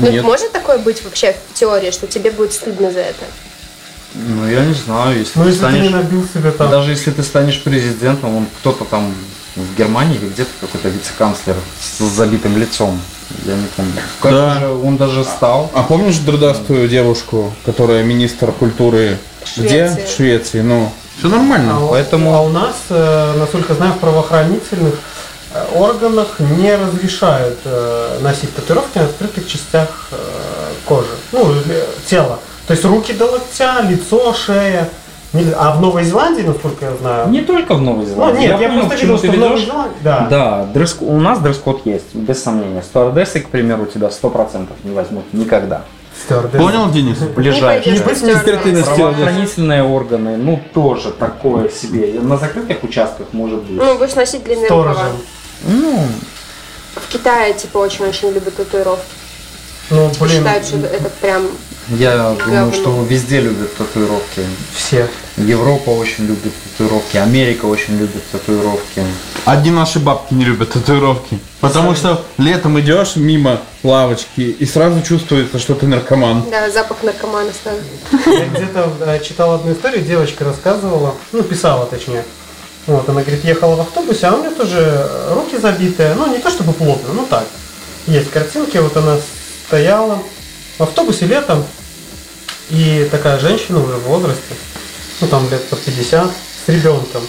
[0.00, 0.24] Ну, нет.
[0.24, 3.24] может такое быть вообще в теории, что тебе будет стыдно за это?
[4.14, 5.92] Ну, я не знаю, если Ну, ты если ты не станешь...
[5.92, 6.70] набил себе там...
[6.70, 9.14] Даже если ты станешь президентом, он кто-то там
[9.54, 13.00] в Германии или где-то какой-то вице-канцлер с забитым лицом.
[13.44, 13.92] Я не помню.
[14.20, 14.58] Как Да.
[14.60, 15.70] же он даже стал.
[15.74, 19.18] А помнишь дродастую девушку, которая министр культуры
[19.56, 19.88] где?
[19.88, 20.04] Швеции.
[20.06, 21.76] В Швеции, ну, все нормально.
[21.76, 24.94] А у- Поэтому- а у нас, э, насколько знаю, в правоохранительных
[25.74, 30.16] органах не разрешают э, носить татуировки на открытых частях э,
[30.86, 32.38] кожи, ну, или тела.
[32.66, 34.88] То есть руки до локтя, лицо, шея.
[35.56, 37.28] А в Новой Зеландии, насколько я знаю...
[37.28, 38.40] Не только в Новой Ну, Зеландии.
[38.40, 39.60] нет, я, понял, просто видел, что в Новой.
[39.60, 39.96] Зеландии...
[40.02, 40.26] Да.
[40.30, 42.82] Да, дресс- у нас дресс-код есть, без сомнения.
[42.82, 45.82] Стюардессы, к примеру, тебя 100% не возьмут никогда.
[46.24, 46.58] Стюардесса.
[46.64, 47.18] Понял, Денис?
[47.18, 47.98] Ближайшие.
[47.98, 48.82] Не.
[48.82, 52.18] Правоохранительные органы, ну тоже такое себе.
[52.20, 53.76] На закрытых участках может быть.
[53.76, 54.94] Ну, будешь носить длинные рукава.
[54.94, 55.16] Сторожем.
[55.64, 56.08] Ну,
[56.94, 59.04] В Китае, типа, очень-очень любят татуировки.
[59.90, 61.48] Ну, блин, Считают, что это, прям
[61.88, 64.42] Я думаю, что везде любят татуировки.
[64.74, 65.08] Все.
[65.38, 69.02] Европа очень любит татуировки, Америка очень любит татуировки.
[69.46, 71.38] Одни наши бабки не любят татуировки.
[71.60, 76.44] Потому что летом идешь мимо лавочки и сразу чувствуется, что ты наркоман.
[76.50, 77.80] Да, запах наркомана сразу.
[78.26, 82.24] Я где-то э, читал одну историю, девочка рассказывала, ну, писала точнее.
[82.88, 86.48] Вот, она говорит, ехала в автобусе, а у меня тоже руки забитые, ну, не то
[86.48, 87.44] чтобы плотно, ну так.
[88.06, 89.18] Есть картинки, вот она
[89.66, 90.18] стояла
[90.78, 91.66] в автобусе летом,
[92.70, 94.54] и такая женщина уже в возрасте,
[95.20, 96.30] ну, там лет по 50,
[96.64, 97.20] с ребенком.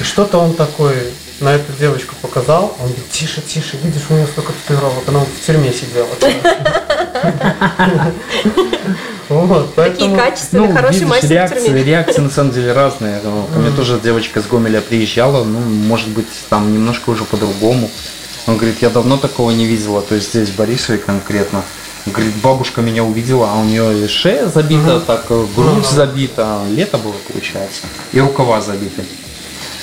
[0.00, 4.26] И что-то он такой на эту девочку показал, он говорит, тише, тише, видишь, у нее
[4.26, 6.08] столько татуировок, она в тюрьме сидела.
[9.28, 10.16] Вот, Такие поэтому...
[10.16, 13.20] качественные, Ну, хороший видишь, мастер реакции, реакции на самом деле разные.
[13.22, 17.90] Ну, Ко мне тоже девочка с Гомеля приезжала, ну, может быть, там немножко уже по-другому.
[18.46, 21.62] Он говорит, я давно такого не видела, то есть здесь в Борисове конкретно.
[22.06, 26.98] Он говорит, бабушка меня увидела, а у нее шея забита, так э, грудь забита, лето
[26.98, 27.82] было, получается,
[28.12, 29.04] и рукава забиты.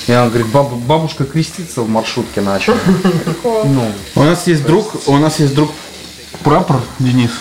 [0.07, 2.77] И он говорит, «Баб- бабушка креститься в маршрутке начала.
[3.43, 5.71] Ну, У нас есть друг, у нас есть друг
[6.43, 7.31] прапор Денис,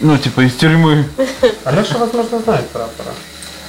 [0.00, 1.08] Ну, типа, из тюрьмы.
[1.64, 3.14] Алеша, возможно, знает прапора.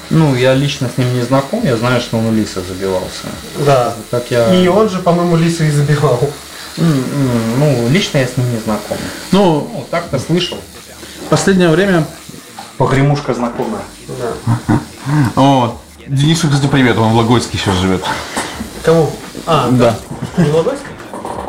[0.10, 3.28] Ну, я лично с ним не знаком, я знаю, что он у Лиса забивался.
[3.66, 3.94] Да.
[4.12, 4.54] Как я...
[4.54, 6.20] И он же, по-моему, лису и забивал.
[6.78, 8.98] Ну, лично я с ним не знаком.
[9.32, 10.58] Ну, Ну, так-то слышал.
[11.26, 12.06] в последнее время
[12.78, 13.82] Погремушка знакомая.
[14.08, 14.80] Да.
[15.36, 18.04] О, Денису, кстати, привет, он в Логойске сейчас живет.
[18.84, 19.10] Кому?
[19.46, 19.96] А, Да.
[20.38, 20.86] не Лобойский?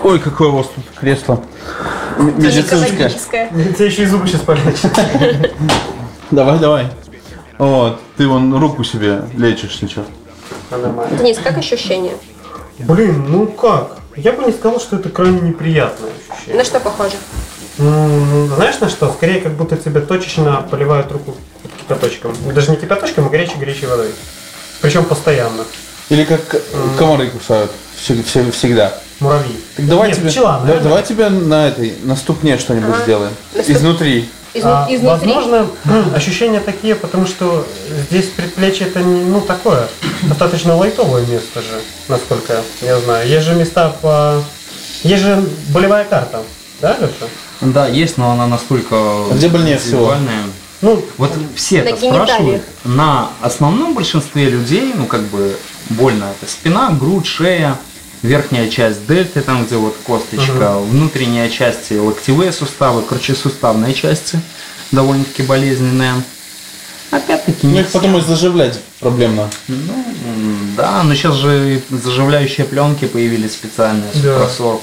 [0.02, 1.42] Ой, какое у вас тут кресло.
[2.18, 3.50] Медицинское.
[3.76, 4.92] Тебе еще и зубы сейчас полечат.
[6.30, 6.88] Давай, давай.
[7.58, 10.04] Вот, ты вон руку себе лечишь сейчас.
[10.70, 11.18] А, Нормально.
[11.18, 12.14] Денис, как ощущения?
[12.78, 13.96] Блин, ну как?
[14.16, 16.56] Я бы не сказал, что это крайне неприятное ощущение.
[16.58, 17.14] На что похоже?
[17.78, 19.12] Ну, знаешь на что?
[19.12, 21.36] Скорее, как будто тебе точечно поливают руку
[21.80, 22.32] кипяточком.
[22.54, 24.10] Даже не кипяточком, а горячей-горячей водой.
[24.80, 25.64] Причем постоянно.
[26.08, 26.40] Или как
[26.96, 28.94] комары кусают всег- всегда.
[29.20, 29.56] Муравьи.
[29.76, 30.84] Так давай Нет, тебе, пчела, да- наверное.
[30.84, 33.02] давай тебе на этой, на ступне что-нибудь Ага.
[33.02, 33.32] сделаем.
[33.66, 34.28] Изнутри.
[34.54, 35.32] Изну- А, изнутри?
[35.32, 35.66] Возможно,
[36.14, 37.66] ощущения такие, потому что
[38.10, 39.88] здесь предплечье это не, ну такое,
[40.22, 43.28] достаточно лайтовое место же, насколько я знаю.
[43.28, 44.42] Есть же места по...
[45.02, 46.42] Есть же болевая карта,
[46.80, 47.30] да, Леша?
[47.60, 50.14] Да, есть, но она настолько А где больнее всего?
[50.80, 52.62] Ну, Вот все это спрашивают.
[52.84, 55.56] На основном большинстве людей, ну как бы
[55.90, 57.76] больно это спина, грудь, шея,
[58.22, 64.40] верхняя часть дельты, там где вот косточка, внутренняя часть локтевые суставы, кручесуставные части,
[64.92, 66.14] довольно-таки болезненные.
[67.10, 69.48] Опять-таки Ну не их потом и заживлять проблемно.
[69.68, 69.76] Ну,
[70.76, 74.34] да, но сейчас же заживляющие пленки появились специальные, Да.
[74.34, 74.82] супросорб.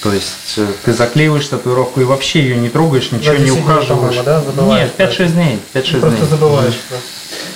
[0.00, 3.60] То есть э, ты заклеиваешь татуировку и вообще ее не трогаешь, ничего не 10 дней,
[3.64, 4.24] ухаживаешь.
[4.24, 5.58] да, Нет, 5-6 дней.
[5.74, 6.28] 5-6 просто дней.
[6.30, 6.74] забываешь.
[6.90, 6.96] да.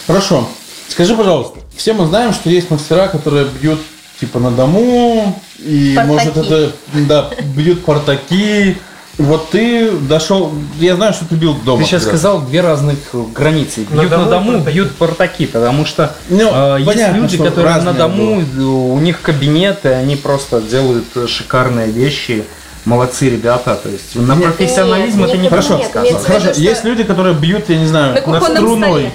[0.09, 0.49] Хорошо.
[0.89, 3.81] Скажи, пожалуйста, все мы знаем, что есть мастера, которые бьют
[4.23, 6.09] типа на дому, и Портаки.
[6.09, 8.77] может это, да, бьют портаки.
[9.19, 11.83] Вот ты дошел, я знаю, что ты бил дома.
[11.83, 12.97] Ты сейчас сказал две разных
[13.35, 13.85] границы.
[13.91, 14.75] На Бьют на дому дому, портаки.
[14.75, 18.99] бьют портаки, потому что Ну, э, есть понятно, люди, что которые на дому, э, у
[19.01, 22.45] них кабинеты, они просто делают шикарные вещи.
[22.85, 26.19] Молодцы ребята, то есть на Нет, профессионализм нет, это не нет, Хорошо, нет, сказано.
[26.19, 28.89] в Хорошо, что- есть люди, которые бьют, я не знаю, На на, струной.
[28.91, 29.13] столе.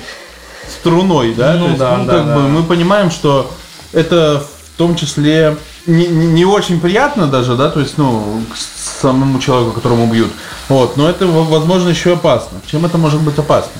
[0.80, 1.54] Струной, да?
[1.54, 2.36] Ну То есть, да, ну, да, как да.
[2.36, 3.52] бы мы понимаем, что
[3.94, 4.46] это
[4.78, 8.56] в том числе не, не- очень приятно даже, да, то есть, ну, к
[9.02, 10.32] самому человеку, которому бьют.
[10.70, 12.60] Вот, но это, возможно, еще опасно.
[12.68, 13.72] Чем это может быть опасно?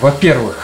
[0.00, 0.56] Во-первых,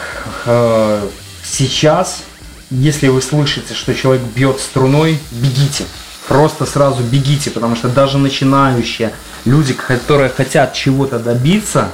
[0.47, 1.07] э,
[1.43, 2.23] сейчас,
[2.71, 5.83] если вы слышите, что человек бьет струной, бегите.
[6.27, 9.13] Просто сразу бегите, потому что даже начинающие
[9.45, 11.89] люди, которые хотят чего-то добиться,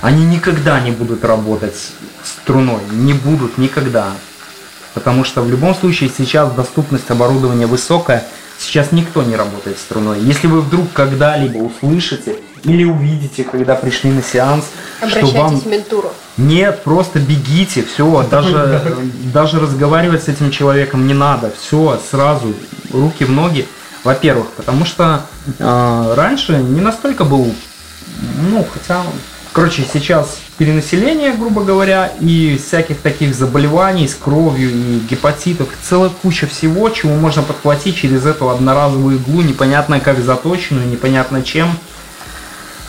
[0.00, 1.76] они никогда не будут работать
[2.24, 2.80] струной.
[2.90, 4.08] Не будут никогда.
[4.94, 8.24] Потому что в любом случае сейчас доступность оборудования высокая,
[8.58, 10.20] сейчас никто не работает струной.
[10.20, 14.64] Если вы вдруг когда-либо услышите или увидите, когда пришли на сеанс,
[15.08, 16.12] что вам Обращайтесь в ментуру.
[16.36, 19.00] нет, просто бегите, все, даже,
[19.32, 22.54] даже разговаривать с этим человеком не надо, все, сразу,
[22.92, 23.66] руки в ноги.
[24.04, 25.26] Во-первых, потому что
[25.58, 27.54] э, раньше не настолько был,
[28.50, 29.02] ну, хотя,
[29.52, 36.46] короче, сейчас перенаселения, грубо говоря, и всяких таких заболеваний с кровью и гепатитов, целая куча
[36.46, 41.70] всего, чего можно подхватить через эту одноразовую иглу, непонятно как заточенную, непонятно чем.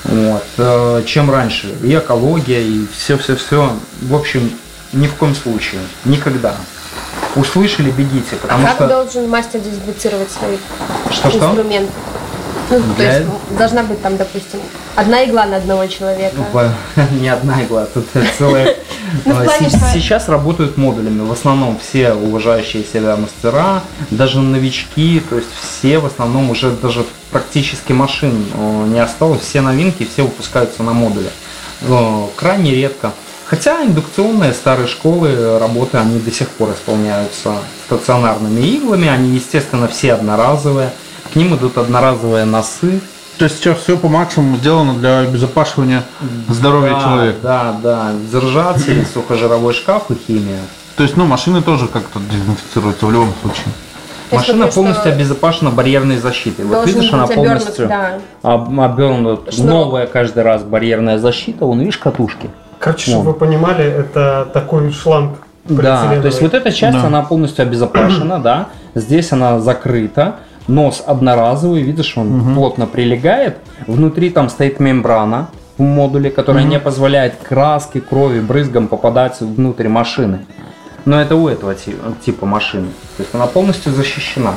[0.03, 1.73] Вот, э, чем раньше.
[1.81, 3.71] И экология, и все-все-все.
[4.01, 4.51] В общем,
[4.91, 5.79] ни в коем случае.
[6.03, 6.55] Никогда.
[7.35, 8.87] Услышали, бегите, потому А как что...
[8.87, 10.57] должен мастер дезинфицировать свои
[11.09, 11.47] Что-что?
[11.47, 11.91] инструменты?
[12.69, 14.59] Ну, то есть должна быть там, допустим,
[14.95, 16.35] одна игла на одного человека.
[16.37, 16.71] Ну, по-
[17.21, 18.05] Не одна игла, тут
[18.37, 18.75] целая...
[19.25, 19.45] Ну, А,
[19.93, 21.21] Сейчас работают модулями.
[21.21, 27.05] В основном все уважающие себя мастера, даже новички, то есть все в основном уже даже
[27.31, 29.41] практически машин э, не осталось.
[29.41, 31.29] Все новинки, все выпускаются на модуле.
[31.81, 33.11] Э, Крайне редко.
[33.45, 37.53] Хотя индукционные старые школы работы, они до сих пор исполняются
[37.85, 39.07] стационарными иглами.
[39.07, 40.91] Они, естественно, все одноразовые.
[41.31, 43.01] К ним идут одноразовые носы,
[43.37, 46.03] То есть сейчас все по максимуму сделано для обезопасивания
[46.49, 47.37] здоровья да, человека.
[47.41, 50.59] Да, да, держатель, сухожировой шкаф и химия.
[50.95, 53.65] То есть, ну, машины тоже как-то дезинфицируются в любом случае.
[54.31, 56.65] Я Машина что полностью обезопасена барьерной защитой.
[56.65, 58.19] Вот видишь, она быть обернут, полностью да.
[58.41, 59.51] об- обернута.
[59.51, 59.71] Шнуром.
[59.71, 61.65] Новая каждый раз барьерная защита.
[61.65, 62.49] Вон, видишь, катушки.
[62.79, 67.07] Короче, чтобы вы понимали, это такой шланг Да, то есть вот эта часть, Да.
[67.07, 68.67] она полностью обезопасена, да.
[68.95, 70.35] Здесь она закрыта.
[70.67, 73.57] Нос одноразовый, видишь, он плотно прилегает.
[73.87, 80.45] Внутри там стоит мембрана в модуле, которая не позволяет краске, крови, брызгам попадать внутрь машины.
[81.05, 81.95] Но это у этого ти-
[82.25, 82.87] типа машины.
[83.17, 84.53] То есть она полностью защищена.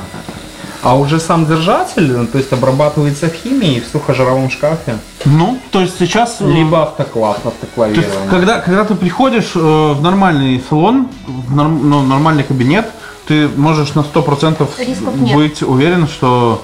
[0.82, 5.98] А уже сам держатель, то есть обрабатывается в химии в сухожировом шкафе, Ну, то есть
[5.98, 6.36] сейчас...
[6.40, 8.30] э, либо автоклав, То есть, автоклавирование.
[8.30, 12.86] когда, когда ты приходишь э, в нормальный салон, в норм- ну, нормальный кабинет,
[13.26, 15.34] ты можешь на 100% Рисков нет.
[15.36, 16.62] быть уверен, что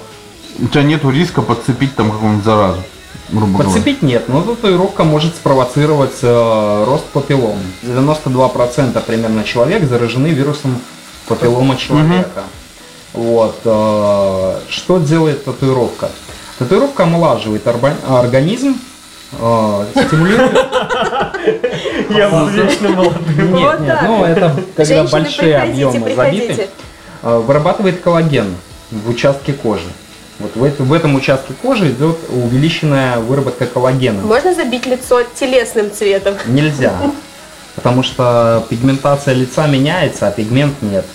[0.59, 2.81] у тебя нет риска подцепить там какую-нибудь заразу,
[3.29, 3.69] грубо говоря.
[3.69, 7.57] Подцепить нет, но татуировка может спровоцировать э, рост папиллом.
[7.83, 10.79] 92% примерно человек заражены вирусом
[11.27, 12.43] папиллома человека.
[13.13, 13.59] Вот.
[13.65, 16.09] э, что делает татуировка?
[16.59, 18.77] Татуировка омолаживает орба- организм,
[19.33, 20.51] э, стимулирует...
[22.09, 23.53] Я буду вечно молодым.
[23.55, 26.69] Нет, нет, ну это когда большие объемы забиты.
[27.21, 28.55] Э, Вырабатывает коллаген
[28.91, 29.87] в участке кожи.
[30.39, 34.21] Вот в, это- в этом участке кожи идет увеличенная выработка коллагена.
[34.21, 36.35] Можно забить лицо телесным цветом?
[36.47, 36.93] Нельзя.
[37.75, 41.05] Потому что пигментация лица меняется, а пигмент нет.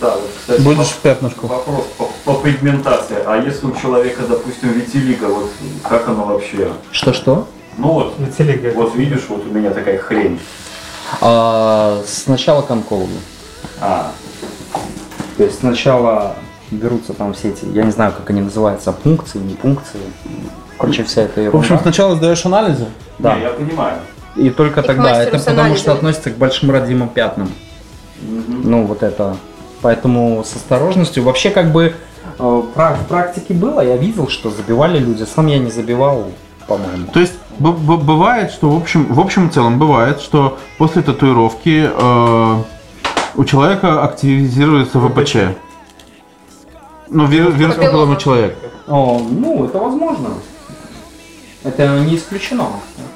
[0.00, 1.46] Да, вот, кстати, Будешь в пятнышку.
[1.46, 3.16] Вопрос по, по пигментации.
[3.26, 5.50] А если у человека, допустим, витилиго, вот
[5.86, 6.72] как оно вообще?
[6.90, 7.46] Что-что?
[7.78, 8.72] Ну вот, Витилиго.
[8.74, 10.38] вот видишь, вот у меня такая хрень.
[11.20, 13.08] А, сначала к онкологу.
[13.80, 14.12] А,
[15.36, 16.36] То есть сначала
[16.70, 20.00] берутся там все эти, я не знаю, как они называются, пункции, не пункции.
[20.78, 21.58] Короче, вся эта В ерунда.
[21.58, 22.86] общем, сначала сдаешь анализы.
[23.18, 23.34] Да.
[23.36, 23.98] не, я понимаю.
[24.36, 25.22] И только И тогда.
[25.22, 25.78] Это потому анализами.
[25.80, 27.50] что относится к большим родимым пятнам.
[28.22, 29.36] Ну, вот это.
[29.82, 31.22] Поэтому с осторожностью.
[31.24, 31.94] Вообще, как бы
[32.38, 35.24] э, в практике было, я видел, что забивали люди.
[35.24, 36.30] Сам я не забивал,
[36.68, 37.06] по-моему.
[37.12, 42.62] То есть бывает, что в общем, в общем и целом бывает, что после татуировки э,
[43.36, 45.36] у человека активизируется ВПЧ.
[47.08, 48.16] Ну, вирус, вирус Папиллома.
[48.16, 48.56] человека.
[48.86, 50.30] О, ну, это возможно.
[51.64, 52.68] Это не исключено.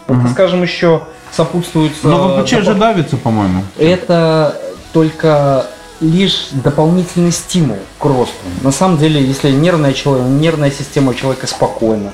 [0.06, 1.02] Это, скажем, еще
[1.32, 1.92] сопутствует...
[2.02, 3.62] Но ВПЧ же допол- давится, по-моему.
[3.78, 4.60] Это
[4.92, 5.66] только
[6.00, 8.34] лишь дополнительный стимул к росту.
[8.62, 9.94] На самом деле, если нервная,
[10.28, 12.12] нервная система у человека спокойна,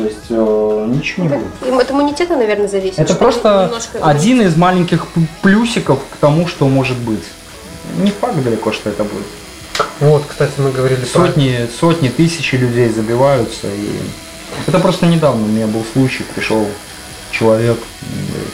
[0.00, 1.66] то есть э, ничего не будет.
[1.66, 2.98] Им от иммунитета, наверное, зависит.
[2.98, 5.06] Это просто немножко один из маленьких
[5.42, 7.24] плюсиков к тому, что может быть.
[7.98, 9.26] Не факт далеко, что это будет.
[10.00, 11.26] Вот, кстати, мы говорили про...
[11.26, 13.66] Сотни, сотни, тысячи людей забиваются.
[13.66, 13.90] И...
[14.66, 16.66] Это просто недавно у меня был случай, пришел
[17.30, 17.78] человек.
[18.24, 18.50] говорит,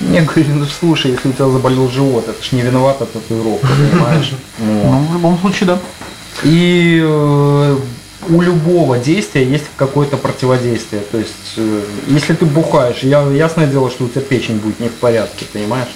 [0.00, 4.32] Мне говорили, ну слушай, если у тебя заболел живот, это ж не виновата татуировка, понимаешь?
[4.58, 5.78] Ну, в любом случае, да.
[6.42, 7.76] И э,
[8.28, 11.02] у любого действия есть какое-то противодействие.
[11.10, 14.88] То есть, э, если ты бухаешь, я, ясное дело, что у тебя печень будет не
[14.88, 15.88] в порядке, понимаешь?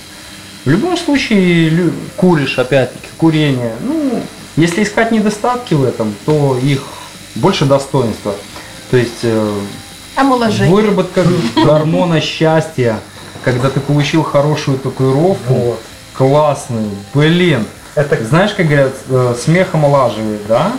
[0.64, 3.74] В любом случае, лю- куришь, опять-таки, курение.
[3.80, 4.22] Ну,
[4.56, 6.82] если искать недостатки в этом, то их
[7.34, 8.34] больше достоинства.
[8.90, 9.52] То есть, э,
[10.16, 10.74] Омоложение.
[10.74, 11.24] выработка
[11.56, 12.98] гормона счастья,
[13.44, 15.80] когда ты получил хорошую татуировку, Вот.
[16.14, 17.64] классную, блин,
[17.96, 20.72] Это, знаешь, как говорят, э, смех омолаживает, да?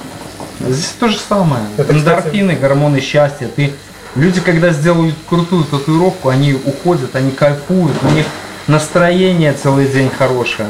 [0.68, 1.64] Здесь то же самое.
[1.78, 3.48] Это, кстати- Эндорфины, гормоны счастья.
[3.56, 3.74] Ты...
[4.16, 8.26] Люди, когда сделают крутую татуировку, они уходят, они кайфуют, у них
[8.68, 10.68] настроение целый день хорошее.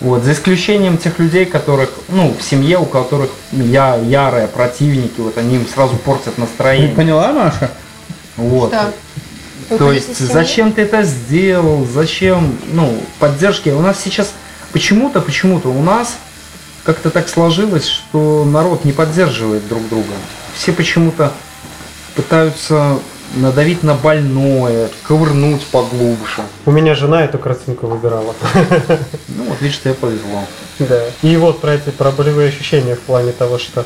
[0.00, 5.38] Вот, за исключением тех людей, которых, ну, в семье, у которых я, ярые противники, вот
[5.38, 6.94] они им сразу портят Ты настроение.
[6.94, 7.70] поняла, Маша?
[8.36, 8.74] Вот.
[8.74, 9.78] Что?
[9.78, 13.70] То есть зачем ты это сделал, зачем, ну, поддержки.
[13.70, 14.32] У нас сейчас
[14.72, 16.16] почему-то, почему-то у нас
[16.86, 20.12] как-то так сложилось, что народ не поддерживает друг друга.
[20.54, 21.32] Все почему-то
[22.14, 22.98] пытаются
[23.34, 26.42] надавить на больное, ковырнуть поглубже.
[26.64, 28.34] У меня жена эту картинку выбирала.
[29.28, 30.44] Ну вот видишь, тебе повезло.
[30.78, 31.02] Да.
[31.22, 33.84] И вот про эти про болевые ощущения в плане того, что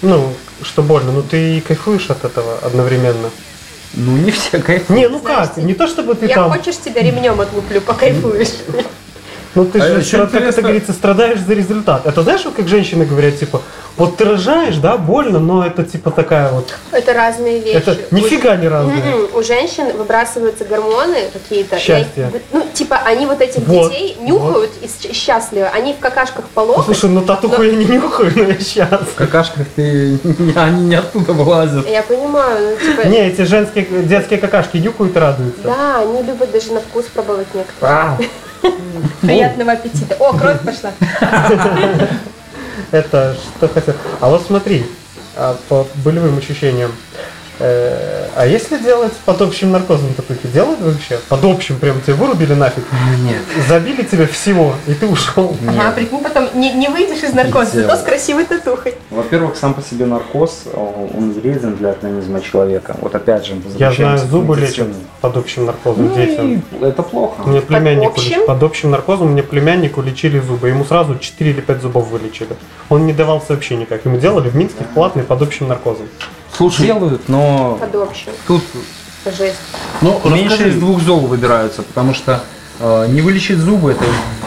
[0.00, 0.32] ну,
[0.62, 3.30] что больно, ну ты и кайфуешь от этого одновременно.
[3.94, 4.90] Ну не все кайфуют.
[4.90, 8.52] Не, ну Знаешь, как, не то чтобы ты Я там, хочешь, тебя ремнем отлуплю, покайфуешь.
[9.56, 12.06] Ну ты А же, как это говорится, страдаешь за результат.
[12.06, 13.62] Это знаешь, вот как женщины говорят, типа,
[13.96, 17.76] вот ты рожаешь, да, больно, но это типа такая вот, Это разные вещи.
[17.76, 18.96] это нифига не разное.
[18.96, 21.76] М-м, У женщин выбрасываются гормоны какие-то.
[21.76, 22.26] и Счастье.
[22.26, 25.66] они- Ну, типа, они вот этих Вот, детей нюхают и с- счастливы.
[25.66, 26.84] Они в какашках по локоть.
[26.84, 29.00] Слушай, ну татуху я не нюхаю, но я сейчас.
[29.00, 30.18] В какашках ты,
[30.56, 31.88] они не оттуда вылазят.
[31.88, 33.06] Я понимаю, ну, типа...
[33.08, 35.62] Не, эти женские, детские какашки нюхают и радуются.
[35.62, 37.96] Да, они любят даже на вкус пробовать некоторые.
[37.96, 38.18] А,
[39.22, 40.16] Приятного аппетита.
[40.18, 40.92] О, кровь пошла.
[42.90, 43.94] Это что хотел.
[44.20, 44.86] А вот смотри,
[45.36, 46.92] а по болевым ощущениям.
[47.58, 50.46] Э, а если делать под общим наркозом татухи?
[50.48, 51.18] Делают вообще?
[51.28, 52.84] Под общим прям тебе вырубили нафиг?
[53.24, 53.42] нет.
[53.68, 55.56] Забили тебе всего, и ты ушел.
[55.68, 57.84] Ага, прикинь, потом не, не выйдешь из наркоза, Дело.
[57.88, 58.94] зато с красивой татухой.
[59.10, 62.96] Во-первых, сам по себе наркоз, он вреден для организма человека.
[63.00, 64.88] Вот опять же, Я знаю, зубы лечат
[65.20, 66.62] под общим наркозом Ну, детям.
[66.82, 67.42] это плохо.
[67.44, 68.40] Мне племяннику общим?
[68.40, 70.68] леч- под общим наркозом мне племяннику лечили зубы.
[70.68, 72.50] Ему сразу 4 или 5 зубов вылечили.
[72.88, 74.04] Он не давался вообще никак.
[74.04, 76.06] Ему делали в Минске платный под общим наркозом.
[76.56, 77.78] Слушай, Делают, но
[78.46, 78.62] тут
[79.36, 79.56] Жесть.
[80.00, 82.42] ну меньше расскажи, из двух зол выбираются, потому что
[82.78, 84.04] э, не вылечить зубы это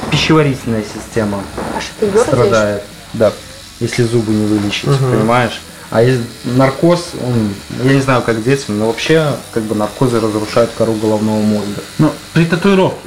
[0.10, 1.39] пищеварительная система
[1.76, 2.84] А что ты страдает.
[3.14, 3.34] Да,
[3.80, 5.12] если зубы не вылечить, Мгм.
[5.12, 5.62] понимаешь?
[5.91, 7.53] А если наркоз, он,
[7.84, 11.82] я не знаю, как детям, но вообще как бы наркозы разрушают кору головного мозга.
[11.97, 12.97] ну, при татуировке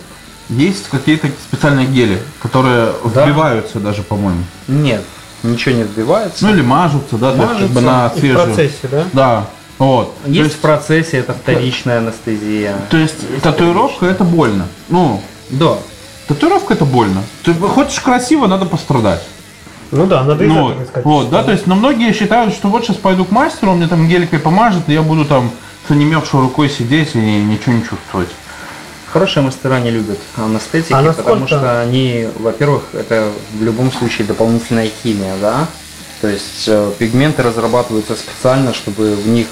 [0.51, 3.25] есть какие-то специальные гели, которые Да.
[3.25, 4.45] вбиваются даже, по-моему.
[4.69, 5.03] Нет,
[5.43, 6.45] ничего не вбивается.
[6.47, 7.83] Ну или мажутся, да, то есть как бы Мажутся.
[7.83, 8.45] на И в свежую.
[8.47, 9.05] процессе, да?
[9.13, 9.47] Да,
[9.79, 10.15] вот.
[10.23, 12.77] То Есть есть, в процессе, это вторичная анестезия.
[12.91, 14.67] то есть татуировка это больно.
[14.89, 15.21] Ну,
[15.51, 15.75] Да.
[16.29, 17.23] татуировка это больно.
[17.45, 19.23] Ты хочешь красиво, надо пострадать.
[19.91, 21.05] Ну да, надо Ну, этого искать.
[21.05, 23.89] вот, да, то есть, но многие считают, что вот сейчас пойду к мастеру, он мне
[23.89, 25.51] там геликой помажет, и я буду там
[25.87, 28.29] с онемевшей рукой сидеть и ничего не чувствовать.
[29.13, 34.27] Хорошие мастера не любят анестетики, А насколько- потому что они, во-первых, это в любом случае
[34.27, 35.67] дополнительная химия, да?
[36.23, 39.49] То есть э, пигменты разрабатываются специально, чтобы в них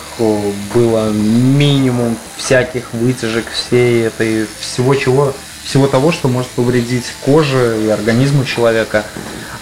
[0.72, 5.34] было минимум всяких вытяжек, всей этой, всего чего,
[5.64, 9.04] всего того, что может повредить коже и организму человека.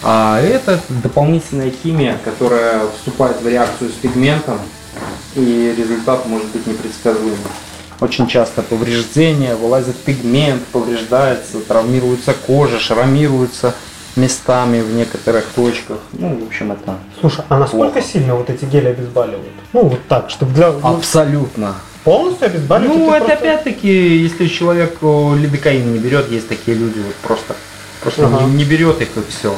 [0.03, 4.61] А это дополнительная химия, которая вступает в реакцию с пигментом,
[5.35, 7.39] и результат может быть непредсказуемым.
[8.01, 13.75] Очень часто повреждения, вылазит пигмент, повреждается, травмируется кожа, шрамируется
[14.15, 15.99] местами в некоторых точках.
[16.13, 18.07] Ну, в общем, это Слушай, а насколько Плохо.
[18.07, 19.49] сильно вот эти гели обезболивают?
[19.73, 20.71] Ну, вот так, чтобы для...
[20.71, 21.75] ну, абсолютно.
[22.05, 22.97] полностью обезболивать?
[22.97, 27.57] Ну, это просто- опять-таки, если человек о, лидокаин не берет, есть такие люди, вот просто,
[28.01, 28.45] просто Ага.
[28.45, 29.55] не, не берет их и все.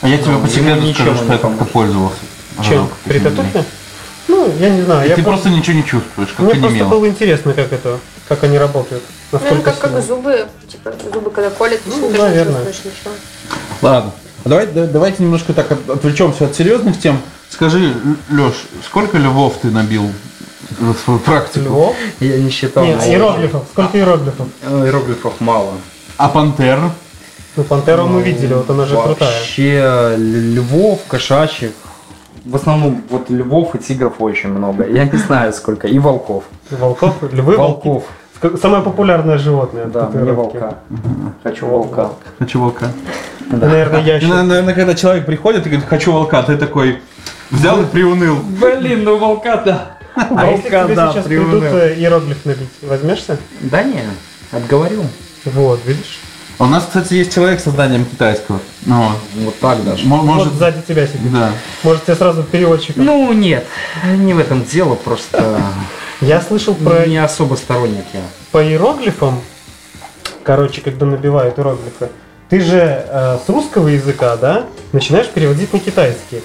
[0.00, 2.18] А я тебе Ну, по секрету скажу, что не я как-то пользовался.
[2.62, 2.84] Чем?
[2.84, 3.36] Ага, При какими-то.
[3.42, 3.64] татухе?
[4.48, 5.06] Ну, я не знаю.
[5.06, 6.88] И я ты просто- просто ничего не чувствуешь, как Мне ты просто немел.
[6.90, 9.02] было интересно, как это, как они работают.
[9.32, 12.64] Ну, Насколько как, как зубы, типа, зубы когда колят, Ну, ты тоже не наверное.
[12.66, 13.14] чувствуешь ничего.
[13.82, 14.12] Ладно.
[14.44, 17.20] А Давай, да- давайте немножко так от- отвлечемся от серьезных тем.
[17.50, 17.94] Скажи,
[18.30, 20.10] Леш, сколько львов ты набил
[20.80, 21.64] за свою практику?
[21.66, 21.96] Львов?
[22.20, 22.84] Я не считал.
[22.84, 23.64] Нет, но- иероглифов.
[23.72, 24.46] Сколько иероглифов?
[24.62, 25.72] Э, Иероглифов мало.
[26.16, 26.78] А пантер?
[27.56, 29.32] Ну, пантеру мы видели, вот она же крутая.
[29.36, 31.72] Вообще львов, кошачьих.
[32.48, 34.86] В основном вот львов и тигров очень много.
[34.88, 35.86] Я не знаю сколько.
[35.86, 36.44] И волков.
[36.70, 37.58] Волков, львы.
[37.58, 38.04] Волков.
[38.62, 39.84] Самое популярное животное.
[39.84, 40.78] Да, мне волка.
[41.42, 42.12] Хочу волка.
[42.38, 42.86] Хочу волка.
[43.52, 44.30] Это, наверное, И, ящик.
[44.30, 47.00] наверное, когда человек приходит и говорит, хочу волка, ты такой
[47.50, 48.36] взял и приуныл.
[48.36, 49.98] Блин, ну волка да.
[50.14, 53.36] А если к тебе сейчас придут э, иероглиф набить, возьмешься?
[53.60, 54.00] Да не,
[54.52, 55.02] отговорю.
[55.44, 56.20] Вот, видишь?
[56.60, 58.58] У нас, кстати, есть человек с созданием китайского.
[58.84, 60.04] Ну, Вот так даже.
[60.06, 61.32] мо- может, Вот сзади тебя сидит.
[61.32, 61.52] да.
[61.84, 63.04] Может, тебе сразу переводчиком.
[63.04, 63.64] Ну нет,
[64.04, 65.60] не в этом дело, просто
[66.20, 68.20] Я слышал про не особо сторонник я.
[68.50, 69.40] по иероглифам,
[70.42, 72.08] короче, когда набивают иероглифы,
[72.48, 76.42] ты же э, с русского языка, да, начинаешь переводить на китайский.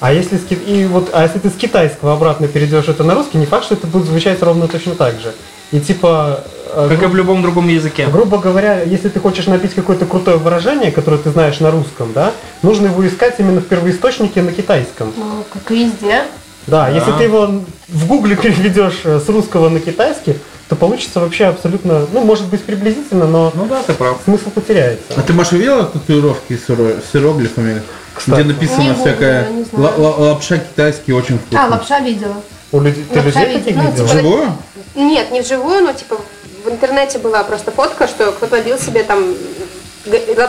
[0.00, 3.14] А если, с, ки- и вот, а если ты с китайского обратно перейдешь это на
[3.16, 5.34] русский, не факт, что это будет звучать ровно точно так же.
[5.70, 6.44] И типа,
[6.74, 8.06] э, Как и в любом другом языке.
[8.06, 12.32] грубо говоря, если ты хочешь набить какое-то крутое выражение, которое ты знаешь на русском, да,
[12.62, 15.12] нужно его искать именно в первоисточнике на китайском.
[15.16, 16.22] Ну, как везде.
[16.66, 20.36] Да, если ты его в гугле переведешь э, с русского на китайский,
[20.68, 24.18] то получится вообще абсолютно, ну, может быть, приблизительно, но Ну да, ты прав.
[24.24, 25.04] смысл потеряется.
[25.16, 27.82] А ты, Маша, видела татуировки с, с иероглифами?
[28.14, 28.40] Кстати.
[28.42, 29.84] Где написано Не было, всякая не знаю.
[29.84, 31.58] ла- ла- лапша китайский очень вкусный.
[31.58, 32.34] А, лапша видела.
[32.72, 34.08] У людей, ты людей таких ну, видела?
[34.08, 34.52] типа- Живую?
[34.94, 36.18] Нет, не вживую, но типа
[36.64, 39.34] в интернете была просто фотка, что кто-то набил себе там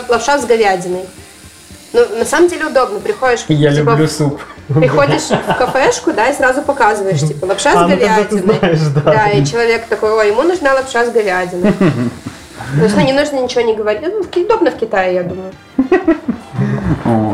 [0.10, 1.06] лапша с говядиной.
[1.92, 3.00] Ну, на самом деле удобно.
[3.00, 4.40] Приходишь, Я типа, люблю суп.
[4.68, 8.58] приходишь в кафешку, да, и сразу показываешь, типа, лапша А, с ну, говядиной.
[8.60, 9.30] знаешь, да.
[9.30, 11.74] и человек такой, ой, ему нужна лапша с говядиной.
[12.76, 14.02] Ну, не нужно ничего не говорить.
[14.04, 15.52] Ну, удобно в Китае, я думаю.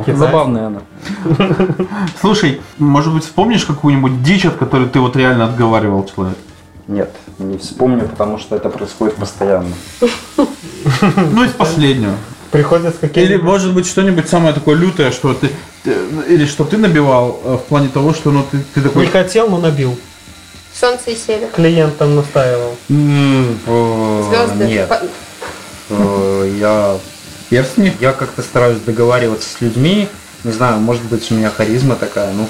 [0.07, 0.81] Забавная она.
[2.21, 6.39] Слушай, может быть, вспомнишь какую-нибудь дичь, от которой ты вот реально отговаривал человека?
[6.87, 9.73] Нет, не вспомню, потому что это происходит постоянно.
[10.37, 12.13] Ну, из последнего.
[12.51, 15.49] Приходят с Или, может быть, что-нибудь самое такое лютое, что ты...
[16.29, 19.05] Или что ты набивал э, в плане того, что ну, ты, ты такой...
[19.05, 19.97] Не хотел, но набил.
[20.73, 21.49] Солнце и север.
[21.53, 22.75] Клиент там настаивал.
[22.87, 24.65] Звезды.
[24.65, 24.89] Нет,
[25.89, 26.97] э, я
[27.55, 27.93] Перстни?
[28.01, 30.09] Я как-то стараюсь договариваться с людьми.
[30.43, 32.49] Не знаю, может быть, у меня харизма такая, ну,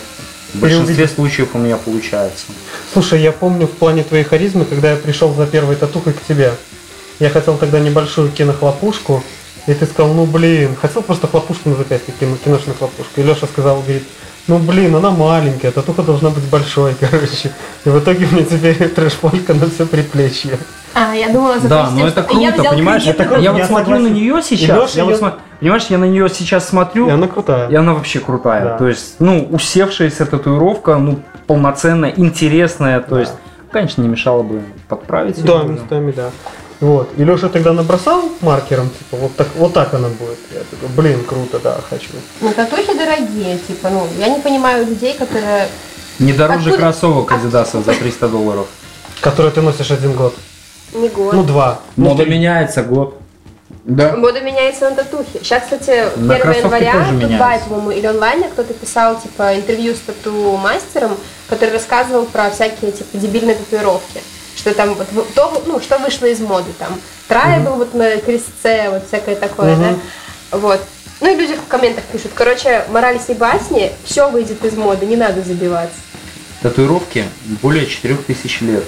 [0.55, 2.45] в большинстве случаев у меня получается.
[2.91, 6.53] Слушай, я помню в плане твоей харизмы, когда я пришел за первой татухой к тебе.
[7.19, 9.23] Я хотел тогда небольшую кинохлопушку,
[9.67, 13.21] и ты сказал, ну блин, хотел просто хлопушку на запястье, кино, киношную хлопушку.
[13.21, 14.05] И Леша сказал, говорит,
[14.47, 17.51] ну блин, она маленькая, татуха должна быть большой, короче.
[17.85, 20.57] И в итоге мне теперь трэш-полька на все приплечье.
[20.93, 23.05] А, я думала, за Да, но что это я круто, взял понимаешь?
[23.05, 23.41] Это круто.
[23.41, 26.29] Я Я вот смотрю на нее сейчас, я вот её- смо- понимаешь, я на нее
[26.29, 27.67] сейчас смотрю, И она крутая.
[27.69, 28.63] и она вообще крутая.
[28.63, 28.77] Да.
[28.77, 33.01] То есть, ну, усевшаяся татуировка, ну, полноценная, интересная.
[33.01, 33.33] То есть,
[33.71, 35.43] конечно, не мешало бы подправить.
[35.43, 36.29] Да, местами, да.
[36.81, 37.09] Вот.
[37.17, 40.37] И Леша тогда набросал маркером, типа, вот так, вот так она будет.
[40.53, 42.09] Я такой, блин, круто, да, хочу.
[42.41, 45.67] Ну, татухи дорогие, типа, ну, я не понимаю людей, которые...
[46.19, 48.67] Не дороже Откуда- кроссовок Адидаса за 300 долларов.
[49.21, 50.35] Который ты носишь один год.
[50.93, 51.33] Не год.
[51.33, 51.79] Ну, два.
[51.95, 53.17] Мода меняется год.
[53.85, 54.15] Да.
[54.15, 55.39] Мода меняется на татухи.
[55.41, 57.05] Сейчас, кстати, 1 На января.
[57.11, 61.11] Дубае, по-моему, или онлайне кто-то писал, типа, интервью с тату-мастером,
[61.47, 64.21] который рассказывал про всякие, типа, дебильные татуировки.
[64.55, 69.07] Что там, вот, то, ну, что вышло из моды, там, трайбл вот на крестце, вот
[69.07, 69.99] всякое такое, Мгм.
[70.51, 70.57] да.
[70.57, 70.81] Вот.
[71.21, 75.15] Ну и люди в комментах пишут, короче, мораль сей басни, все выйдет из моды, не
[75.15, 75.95] надо забиваться.
[76.61, 77.25] Татуировки
[77.61, 78.83] более 4000 лет.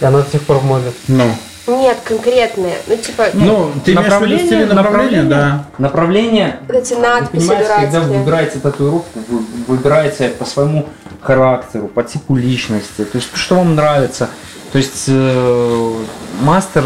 [0.00, 0.92] И она до сих пор в моде.
[1.08, 1.34] Ну,
[1.66, 5.64] Нет, конкретные, ну, типа, ну ты имеешь в виду в стиле направления, да.
[5.78, 10.88] Направление, вот эти вы надписи понимаете, когда вы выбираете татуировку, вы выбираете по своему
[11.20, 14.28] характеру, по типу личности, то есть что вам нравится.
[14.72, 15.92] То есть э,
[16.42, 16.84] мастер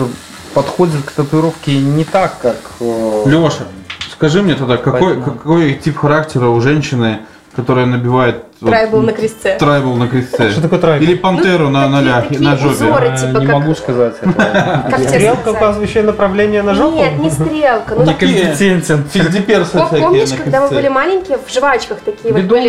[0.55, 2.57] подходит к татуировке не так, как...
[2.81, 3.64] э, Леша,
[4.12, 7.20] скажи мне тогда, какой, Поэтому- какой тип характера у женщины,
[7.55, 9.57] которая набивает вот, Трайбл на крестце.
[9.59, 10.51] трайбл на крестце?
[10.51, 11.05] Что такое трайбл?
[11.05, 12.74] Или пантеру Ну, на, на, ляхе, такие на жопе?
[12.74, 13.09] узоры.
[13.09, 14.32] э, типа не как- могу сказать это.
[14.90, 16.96] Как тебе Стрелка, указывающая направление на жопу?
[16.96, 17.94] Нет, не стрелка.
[17.96, 19.05] Ну, Некомпетентен.
[19.05, 22.68] Физдиперсы всякие Помнишь, когда мы были маленькие, в жвачках такие вот были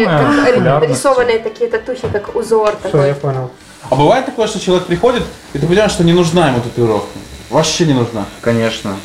[0.88, 3.52] рисованные такие татухи, как узор Все, я понял.
[3.90, 5.24] А бывает такое, что человек приходит,
[5.54, 7.10] и ты понимаешь, что не нужна ему татуировка?
[7.50, 8.26] Вообще не нужна.
[8.42, 8.96] Конечно.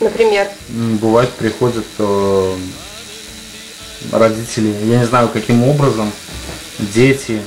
[0.00, 0.46] Например.
[0.68, 2.52] Бывает, приходят э,
[4.12, 6.10] родители, я не знаю каким образом,
[6.78, 7.40] дети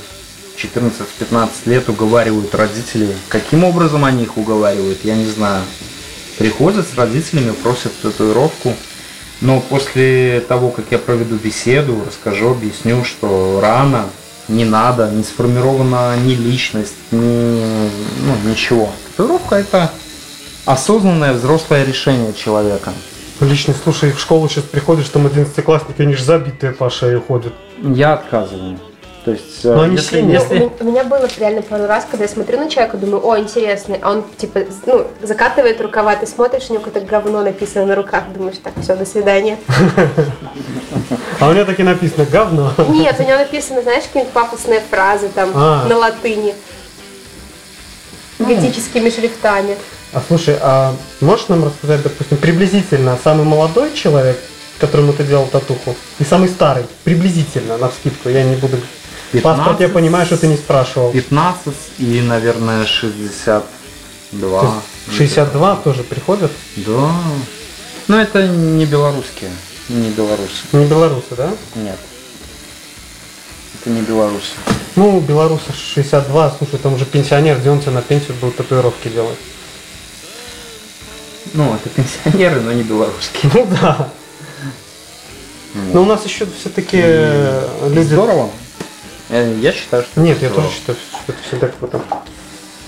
[0.56, 3.14] 14-15 лет уговаривают родителей.
[3.28, 5.62] Каким образом они их уговаривают, я не знаю.
[6.38, 8.74] Приходят с родителями, просят татуировку.
[9.40, 14.06] Но после того, как я проведу беседу, расскажу, объясню, что рано,
[14.48, 18.90] не надо, не сформирована ни личность, ни ну, ничего.
[19.16, 19.90] Татуировка это
[20.64, 22.92] осознанное взрослое решение человека.
[23.40, 27.52] Лично, слушай, в школу сейчас приходишь, там одиннадцатиклассники, они же забитые по шее ходят.
[27.82, 28.78] Я отказываю.
[29.24, 30.20] То есть, э, Но они если.
[30.20, 33.26] У если- меня- У меня было реально пару раз, когда я смотрю на человека, думаю,
[33.26, 37.86] о, интересный, а он типа, ну, закатывает рукава, ты смотришь, у него какое-то говно написано
[37.86, 39.58] на руках, думаешь, так, все, до свидания.
[41.40, 42.70] А у меня так и написано говно.
[42.88, 45.84] Нет, у него написано, знаешь, какие-нибудь пафосные фразы там А.
[45.88, 46.54] на латыни.
[48.44, 49.76] Готическими шрифтами.
[50.12, 54.38] А слушай, а можешь нам рассказать, допустим, приблизительно самый молодой человек,
[54.78, 58.78] которому ты делал татуху, и самый старый, приблизительно, на вскидку, я не буду...
[59.32, 59.42] 15.
[59.42, 61.10] Паспорт я понимаю, что ты не спрашивал.
[61.10, 64.60] 15 и, наверное, 62.
[64.60, 66.52] То есть 62 тоже приходят?
[66.76, 67.10] Да.
[68.06, 69.50] Но это не белорусские.
[69.88, 70.62] Не белорусы.
[70.72, 71.50] Не белорусы, да?
[71.74, 71.98] Нет.
[73.84, 74.54] Это не белорусы.
[74.96, 79.36] Ну, белорусы 62, слушай, там уже пенсионер, где он тебе на пенсию будет татуировки делать?
[81.52, 83.52] Ну, это пенсионеры, но не белорусские.
[83.54, 84.08] Ну да.
[85.92, 88.14] Но у нас еще все-таки люди...
[88.14, 88.50] Здорово.
[89.28, 90.68] Э, Я считаю, что Нет, я здорово.
[90.68, 92.00] тоже считаю, что это всегда круто.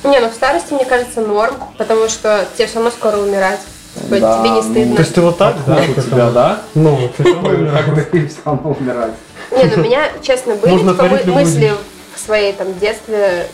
[0.05, 3.61] Не, ну в старости, мне кажется, норм, потому что тебе все равно скоро умирать.
[4.01, 4.97] Типа, Да, тебе не ну, стыдно.
[4.97, 5.77] То есть ты вот так, да?
[5.97, 6.63] у тебя, да?
[6.75, 7.85] Ну, ты сам умираешь.
[7.85, 9.13] как бы все равно умирать.
[9.51, 11.73] Не, ну у меня, честно, были типа, мысли
[12.15, 13.49] в своей там детстве,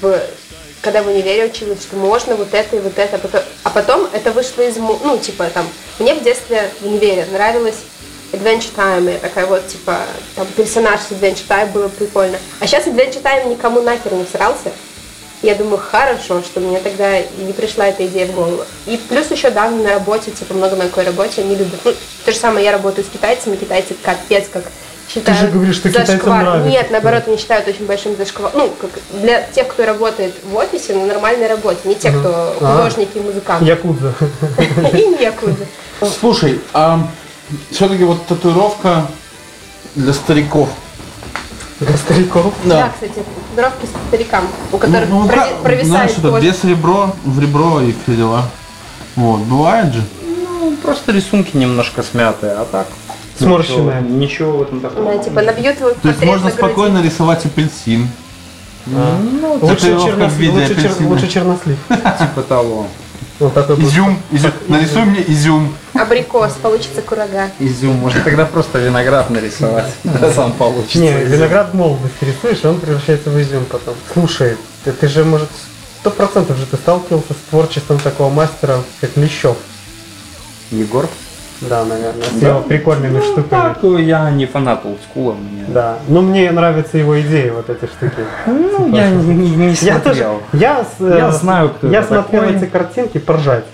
[0.00, 0.18] в,
[0.80, 3.20] когда в универе училась, что можно вот это и вот это,
[3.62, 5.66] а потом, а это вышло из, му- ну, типа там,
[5.98, 7.76] мне в детстве в универе нравилось
[8.32, 9.98] Adventure Time, я такая вот, типа,
[10.36, 12.38] там, персонаж с Adventure Time было прикольно.
[12.60, 14.72] А сейчас Adventure Time никому нахер не всрался.
[15.44, 18.64] Я думаю, хорошо, что мне тогда не пришла эта идея в голову.
[18.86, 21.80] И плюс еще, да, на работе, типа, много на какой работе, они любят.
[21.84, 21.92] Ну,
[22.24, 24.64] то же самое, я работаю с китайцами, китайцы капец как
[25.06, 26.42] считают же говоришь, что китайцам зашквар.
[26.42, 26.70] нравится.
[26.70, 28.52] Нет, наоборот, они считают очень большим зашкваром.
[28.54, 28.90] Ну, как
[29.20, 32.76] для тех, кто работает в офисе, на нормальной работе, не те, кто А.
[32.78, 33.66] художники и музыканты.
[33.66, 34.14] Якудза.
[34.94, 35.66] И некуда.
[36.20, 37.06] Слушай, а
[37.70, 39.06] все-таки вот татуировка
[39.94, 40.70] для стариков.
[41.80, 42.54] Для стариков.
[42.64, 43.24] Да, кстати,
[43.56, 46.46] дровки с старикам, у которых Ну, ну, прови- да, провисает знаешь, это кожа.
[46.46, 48.42] без ребро, в ребро и все дела.
[49.16, 50.02] Вот, бывает же.
[50.22, 52.86] Ну, просто рисунки немножко смятые, а так.
[53.38, 54.00] Сморщенные.
[54.02, 55.12] Ничего, ничего в этом такого.
[55.12, 56.56] Да, типа набьют твой То есть можно на груди.
[56.56, 58.08] спокойно рисовать апельсин.
[58.86, 61.78] Ну, Лучше, чернослив, лучше, чер- лучше чернослив.
[61.88, 62.86] типа того.
[63.40, 63.92] Вот такой будет.
[63.92, 64.52] Изюм, изюм.
[64.68, 65.76] Нарисуй мне изюм.
[65.94, 67.50] Абрикос, получится курага.
[67.58, 67.96] Изюм.
[67.96, 69.92] Можно тогда просто виноград нарисовать.
[70.04, 70.98] Да, сам получится.
[70.98, 73.94] Не, виноград в молодости рисуешь, и он превращается в изюм потом.
[74.12, 75.48] Слушай, ты, ты же, может,
[76.00, 79.56] сто процентов же ты сталкивался с творчеством такого мастера, как Лещев.
[80.70, 81.08] Егор?
[81.60, 82.48] Да, наверное, с Да.
[82.48, 83.46] его прикольными штуками.
[83.48, 85.32] Так, я не фанат олдскула.
[85.34, 85.64] Мне...
[85.68, 88.24] Да, но мне нравятся его идеи, вот эти штуки.
[88.46, 90.42] Ну, я не, не- не Я тоже, смотрел.
[90.52, 92.56] я, с- э, Я знаю, кто Я смотрел такой.
[92.56, 93.64] эти картинки поржать.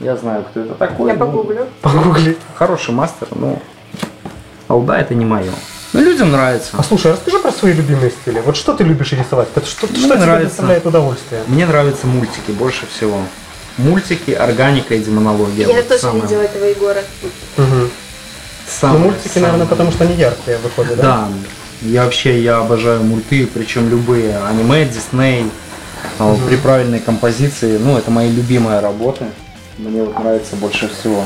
[0.00, 1.08] Я знаю, кто это такой.
[1.08, 1.66] Я ну, погуглю.
[1.82, 2.36] Погугли.
[2.54, 3.58] Хороший мастер, но
[4.68, 5.50] алда это не мое.
[5.92, 6.70] Но людям нравится.
[6.78, 8.40] А слушай, расскажи про свои любимые стили.
[8.46, 9.48] Вот что ты любишь рисовать?
[9.50, 10.48] Что, что Мне тебе нравится.
[10.50, 11.42] доставляет удовольствие?
[11.48, 13.18] Мне нравятся мультики больше всего.
[13.78, 15.66] Мультики, органика и демонология.
[15.66, 17.02] Я Вот тоже самое- видела этого Егора.
[17.56, 17.90] Угу.
[18.68, 19.68] самое- Ну, мультики, наверное, самое.
[19.68, 21.02] потому что они яркие выходят, да?
[21.02, 21.28] Да,
[21.82, 25.46] я вообще я обожаю мульты, причем любые аниме, Дисней,
[26.18, 27.78] а, при правильной композиции.
[27.78, 29.26] Ну, это мои любимые работы.
[29.78, 31.24] Мне вот нравится больше всего.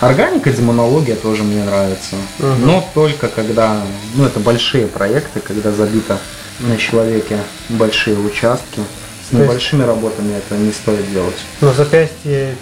[0.00, 2.16] Органика, демонология тоже мне нравится.
[2.38, 2.66] Мгм.
[2.66, 3.76] Но только когда,
[4.14, 6.18] ну, это большие проекты, когда забито
[6.60, 7.38] на человеке
[7.70, 8.80] большие участки.
[9.26, 11.34] С То есть- небольшими работами это не стоит делать.
[11.60, 12.54] Но запястье,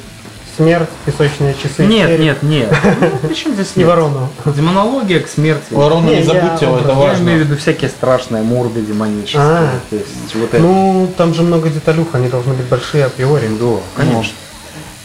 [0.56, 1.84] смерть, песочные часы.
[1.84, 2.76] Нет, череп нет, нет.
[3.22, 3.88] Ну, Причем здесь И нет?
[3.88, 4.30] ворону.
[4.46, 5.64] Демонология к смерти.
[5.72, 7.22] Ворону Не, не я забудьте, образ- это Я важно.
[7.24, 9.42] имею в виду всякие страшные морды демонические.
[9.42, 9.70] А.
[9.90, 10.58] То есть вот это.
[10.62, 13.48] Ну, там же много деталюх, они должны быть большие априори.
[13.60, 14.32] да, конечно.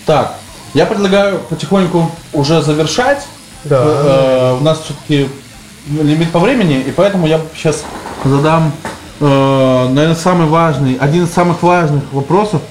[0.05, 0.35] Так,
[0.73, 3.27] я предлагаю потихоньку уже завершать.
[3.65, 3.83] Да.
[3.85, 5.27] Э, У нас все-таки
[5.89, 7.83] лимит по времени, и поэтому я сейчас
[8.23, 8.87] задам, э,
[9.19, 12.61] наверное, самый важный, один из самых важных вопросов.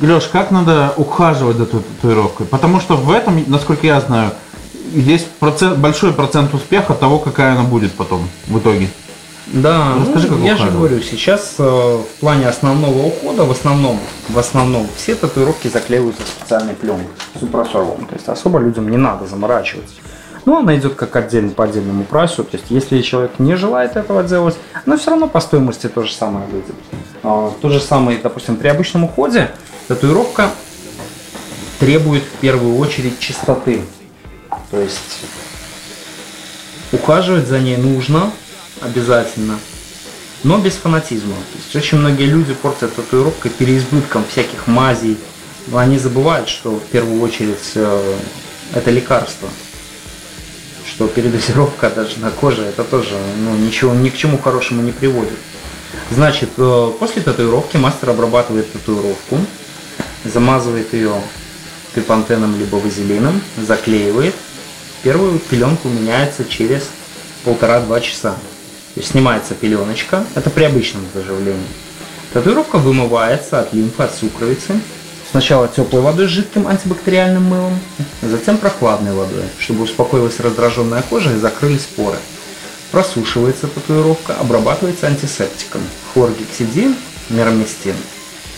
[0.00, 2.46] Леш, как надо ухаживать за татуировкой?
[2.46, 4.32] Потому что в этом, насколько я знаю,
[4.92, 8.88] есть процент, большой процент успеха того, какая она будет потом в итоге.
[9.52, 10.74] Да, Расскажи, ну, как я же ухаживать.
[10.74, 13.98] говорю, сейчас э, в плане основного ухода, в основном,
[14.28, 17.06] в основном, все татуировки заклеиваются специальной пленкой,
[17.40, 18.04] супросорвом.
[18.06, 19.94] То есть особо людям не надо заморачиваться.
[20.44, 22.44] Но она идет как отдельно по отдельному прайсу.
[22.44, 26.12] То есть если человек не желает этого делать, но все равно по стоимости то же
[26.12, 26.74] самое выйдет.
[27.22, 29.50] А, то же самое, допустим, при обычном уходе
[29.88, 30.50] татуировка
[31.78, 33.82] требует в первую очередь чистоты.
[34.70, 35.24] То есть
[36.92, 38.30] ухаживать за ней нужно
[38.80, 39.58] обязательно,
[40.44, 41.34] но без фанатизма.
[41.34, 45.18] То есть очень многие люди портят татуировкой переизбытком всяких мазей,
[45.68, 48.16] но они забывают, что в первую очередь э,
[48.74, 49.48] это лекарство,
[50.98, 55.38] что передозировка даже на коже это тоже ну, ничего ни к чему хорошему не приводит.
[56.10, 59.38] Значит, э, после татуировки мастер обрабатывает татуировку,
[60.24, 61.14] замазывает ее
[61.94, 64.34] трипантеном либо вазелином, заклеивает.
[65.04, 66.88] Первую пеленку меняется через
[67.44, 68.32] полтора-два часа.
[68.94, 71.62] То есть снимается пеленочка, это при обычном заживлении.
[72.32, 74.80] Татуировка вымывается от лимфы, от сукровицы.
[75.30, 77.78] Сначала теплой водой с жидким антибактериальным мылом,
[78.22, 82.16] затем прохладной водой, чтобы успокоилась раздраженная кожа и закрылись поры.
[82.92, 85.82] Просушивается татуировка, обрабатывается антисептиком.
[86.14, 86.96] Хлоргексидин,
[87.28, 87.94] мироместин.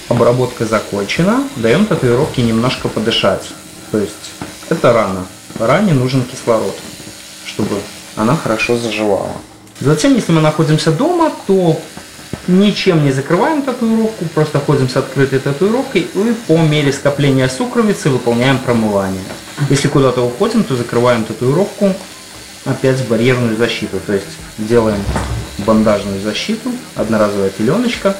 [0.08, 3.48] Обработка закончена, даем татуировке немножко подышать.
[3.90, 4.32] То есть
[4.68, 5.26] это рана.
[5.58, 6.76] Ране нужен кислород,
[7.46, 7.76] чтобы
[8.14, 9.32] она хорошо заживала.
[9.80, 11.80] Затем, если мы находимся дома, то
[12.46, 18.58] ничем не закрываем татуировку, просто ходим с открытой татуировкой и по мере скопления сукровицы выполняем
[18.58, 19.22] промывание.
[19.68, 21.94] Если куда-то уходим, то закрываем татуировку
[22.64, 24.26] опять барьерную защиту, то есть
[24.58, 25.02] делаем
[25.58, 28.16] бандажную защиту, одноразовая пеленочка,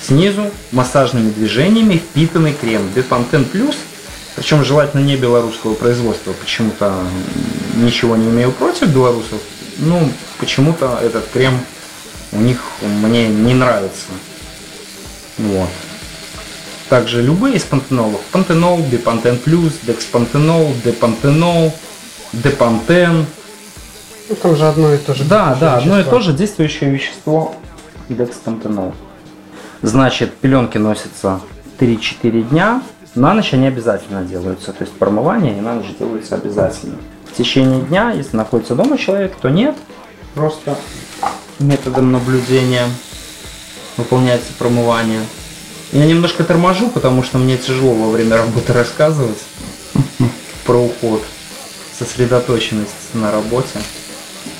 [0.00, 3.76] Снизу массажными движениями впитанный крем Бепантен Плюс.
[4.36, 6.32] Причем желательно не белорусского производства.
[6.32, 6.94] Почему-то
[7.74, 9.40] ничего не имею против белорусов.
[9.78, 11.58] Ну, почему-то этот крем
[12.32, 14.06] у них мне не нравится.
[15.38, 15.68] Вот.
[16.88, 18.20] Также любые из пантенолов.
[18.32, 21.72] Пантенол, Бепантен Плюс, Декспантенол, Депантенол,
[22.32, 23.26] Депантен.
[24.28, 25.24] Ну, там же одно и то же.
[25.24, 26.18] Да, да, одно и вещество.
[26.18, 27.54] то же действующее вещество
[28.08, 28.94] декспантенол.
[29.82, 31.40] Значит, пеленки носятся
[31.78, 32.82] 3-4 дня.
[33.14, 34.72] На ночь они обязательно делаются.
[34.72, 36.96] То есть промывание и на ночь делается обязательно.
[37.26, 39.76] В течение дня, если находится дома человек, то нет.
[40.34, 40.76] Просто
[41.58, 42.88] методом наблюдения
[43.96, 45.20] выполняется промывание.
[45.92, 49.38] Я немножко торможу, потому что мне тяжело во время работы рассказывать
[50.64, 51.22] про уход.
[51.98, 53.80] Сосредоточенность на работе.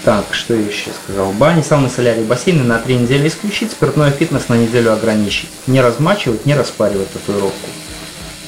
[0.04, 1.32] Так, что я еще сказал?
[1.32, 5.50] Бани, сауны, солярий, бассейны на три недели исключить, спиртной фитнес на неделю ограничить.
[5.66, 7.68] Не размачивать, не распаривать татуировку.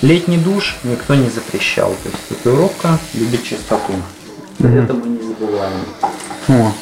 [0.03, 1.91] Летний душ никто не запрещал.
[2.03, 3.93] То есть татуировка любит чистоту.
[4.59, 6.73] Это мы не забываем.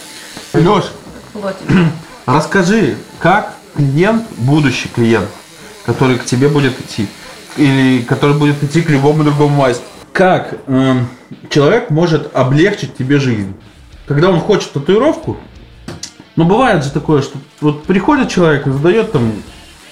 [0.55, 0.85] Леш,
[2.27, 5.29] Расскажи, как клиент, будущий клиент,
[5.85, 7.09] который к тебе будет идти,
[7.57, 11.09] или который будет идти к любому другому мастеру, как эм,
[11.49, 13.55] человек может облегчить тебе жизнь?
[14.07, 15.37] Когда он хочет татуировку,
[16.35, 19.33] ну бывает же такое, что вот приходит человек и задает там,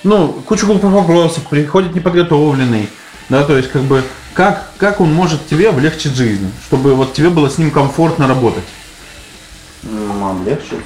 [0.02, 2.88] ну, кучу глупых вопросов, приходит неподготовленный,
[3.28, 4.02] да, то есть как бы
[4.34, 8.64] как, как он может тебе облегчить жизнь, чтобы вот тебе было с ним комфортно работать?
[9.82, 10.84] Ну, облегчить?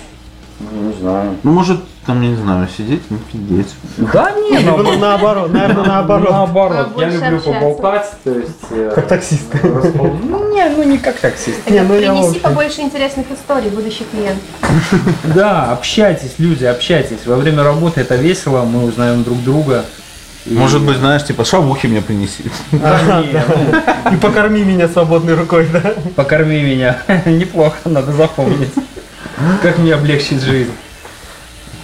[0.61, 1.37] Ну, не знаю.
[1.43, 3.75] Ну, может, там, я не знаю, сидеть, не сидеть.
[3.97, 6.31] Да не, Либо ну, наоборот, наверное, наоборот.
[6.31, 8.51] Наоборот, я люблю поболтать, то есть...
[8.71, 9.47] э, Как таксист.
[9.63, 11.69] Ну, не, ну не как таксист.
[11.71, 14.39] Не, ну Принеси побольше интересных историй, будущий клиент.
[15.35, 17.25] Да, общайтесь, люди, общайтесь.
[17.27, 19.85] Во время работы это весело, мы узнаем друг друга.
[20.47, 22.45] И- Может быть, знаешь, типа, шавухи мне принеси.
[22.73, 25.95] Да, не, ну, И покорми меня свободной рукой, да?
[26.17, 26.99] покорми меня.
[27.25, 28.73] Неплохо, надо запомнить.
[29.63, 30.71] Как мне облегчить жизнь?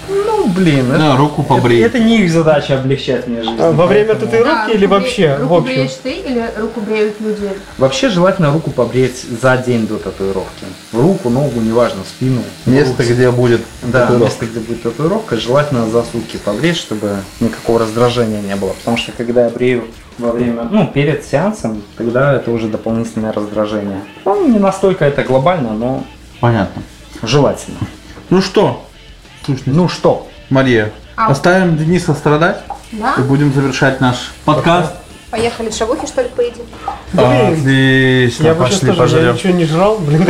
[0.08, 1.82] Ну, блин, это, Да, руку побрей.
[1.82, 3.56] это не их задача облегчать мне жизнь.
[3.58, 5.74] А Во время поэтому- татуировки или вообще в Руку общем?
[5.74, 7.50] бреешь ты или руку бреют люди?
[7.78, 10.64] Вообще желательно руку побреть за день до татуировки.
[10.92, 12.42] Руку, ногу, неважно, спину.
[12.66, 13.12] Место, руку.
[13.14, 14.24] где будет Да, татуировка.
[14.24, 18.74] место, где будет татуировка, желательно за сутки побрить, чтобы никакого раздражения не было.
[18.74, 19.86] Потому что когда я брею
[20.18, 24.02] во время, ну, перед сеансом, тогда это уже дополнительное раздражение.
[24.24, 26.04] Ну, не настолько это глобально, но
[26.38, 26.82] Понятно.
[27.22, 27.78] Желательно.
[28.30, 28.84] Ну что,
[29.44, 31.30] слушай, Ну что, Мария, Ау.
[31.32, 32.62] оставим Дениса страдать
[32.92, 33.14] Да?
[33.18, 34.92] и будем завершать наш подкаст.
[35.30, 36.62] Поехали шавухи, что ли, поедим?
[37.12, 40.24] Блин, Отлично, я пошли тоже, я ничего не жрал, блин.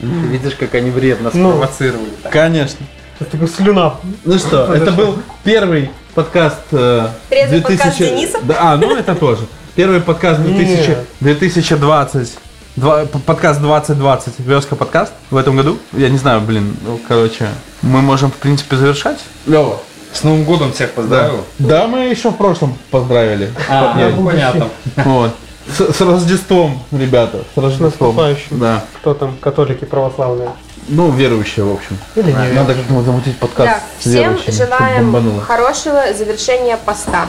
[0.00, 1.50] видишь, как они вредно Ну.
[1.50, 2.10] спровоцировали.
[2.30, 2.86] Конечно.
[3.18, 3.96] Такой слюна.
[4.24, 8.38] Ну что, это был первый подкаст э, Трезвый подкаст Дениса?
[8.42, 9.42] Да, а, ну это тоже.
[9.74, 11.06] Первый подкаст 2000 Нет.
[11.20, 12.38] 2020.
[12.80, 15.76] Два- подкаст 2020, Вёска подкаст в этом году.
[15.92, 17.48] Я не знаю, блин, ну, короче,
[17.82, 19.18] мы можем, в принципе, завершать.
[19.46, 19.80] Лёва.
[20.14, 21.44] С Новым годом всех поздравил.
[21.58, 23.52] Да, мы еще в прошлом поздравили.
[23.68, 24.14] А, Нет.
[24.16, 24.68] ну, понятно.
[24.96, 25.34] Вот.
[25.68, 27.44] С, с Рождеством, ребята.
[27.54, 27.90] С Рождеством.
[27.90, 28.58] наступающим.
[28.58, 28.82] Да.
[29.00, 30.48] Кто там, католики православные?
[30.88, 31.98] Ну, верующие, в общем.
[32.16, 37.28] Или не Надо как-то замутить подкаст с всем верующими, желаем хорошего завершения поста.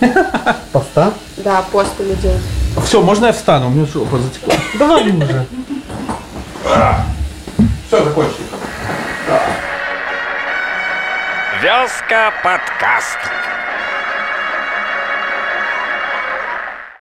[0.72, 1.12] Поста?
[1.38, 2.38] Да, пост у людей.
[2.84, 3.66] Все, можно я встану?
[3.66, 4.54] У меня жопа затекла.
[4.78, 5.46] Давай уже.
[7.88, 8.46] Все, закончили.
[11.62, 13.18] Вязка подкаст.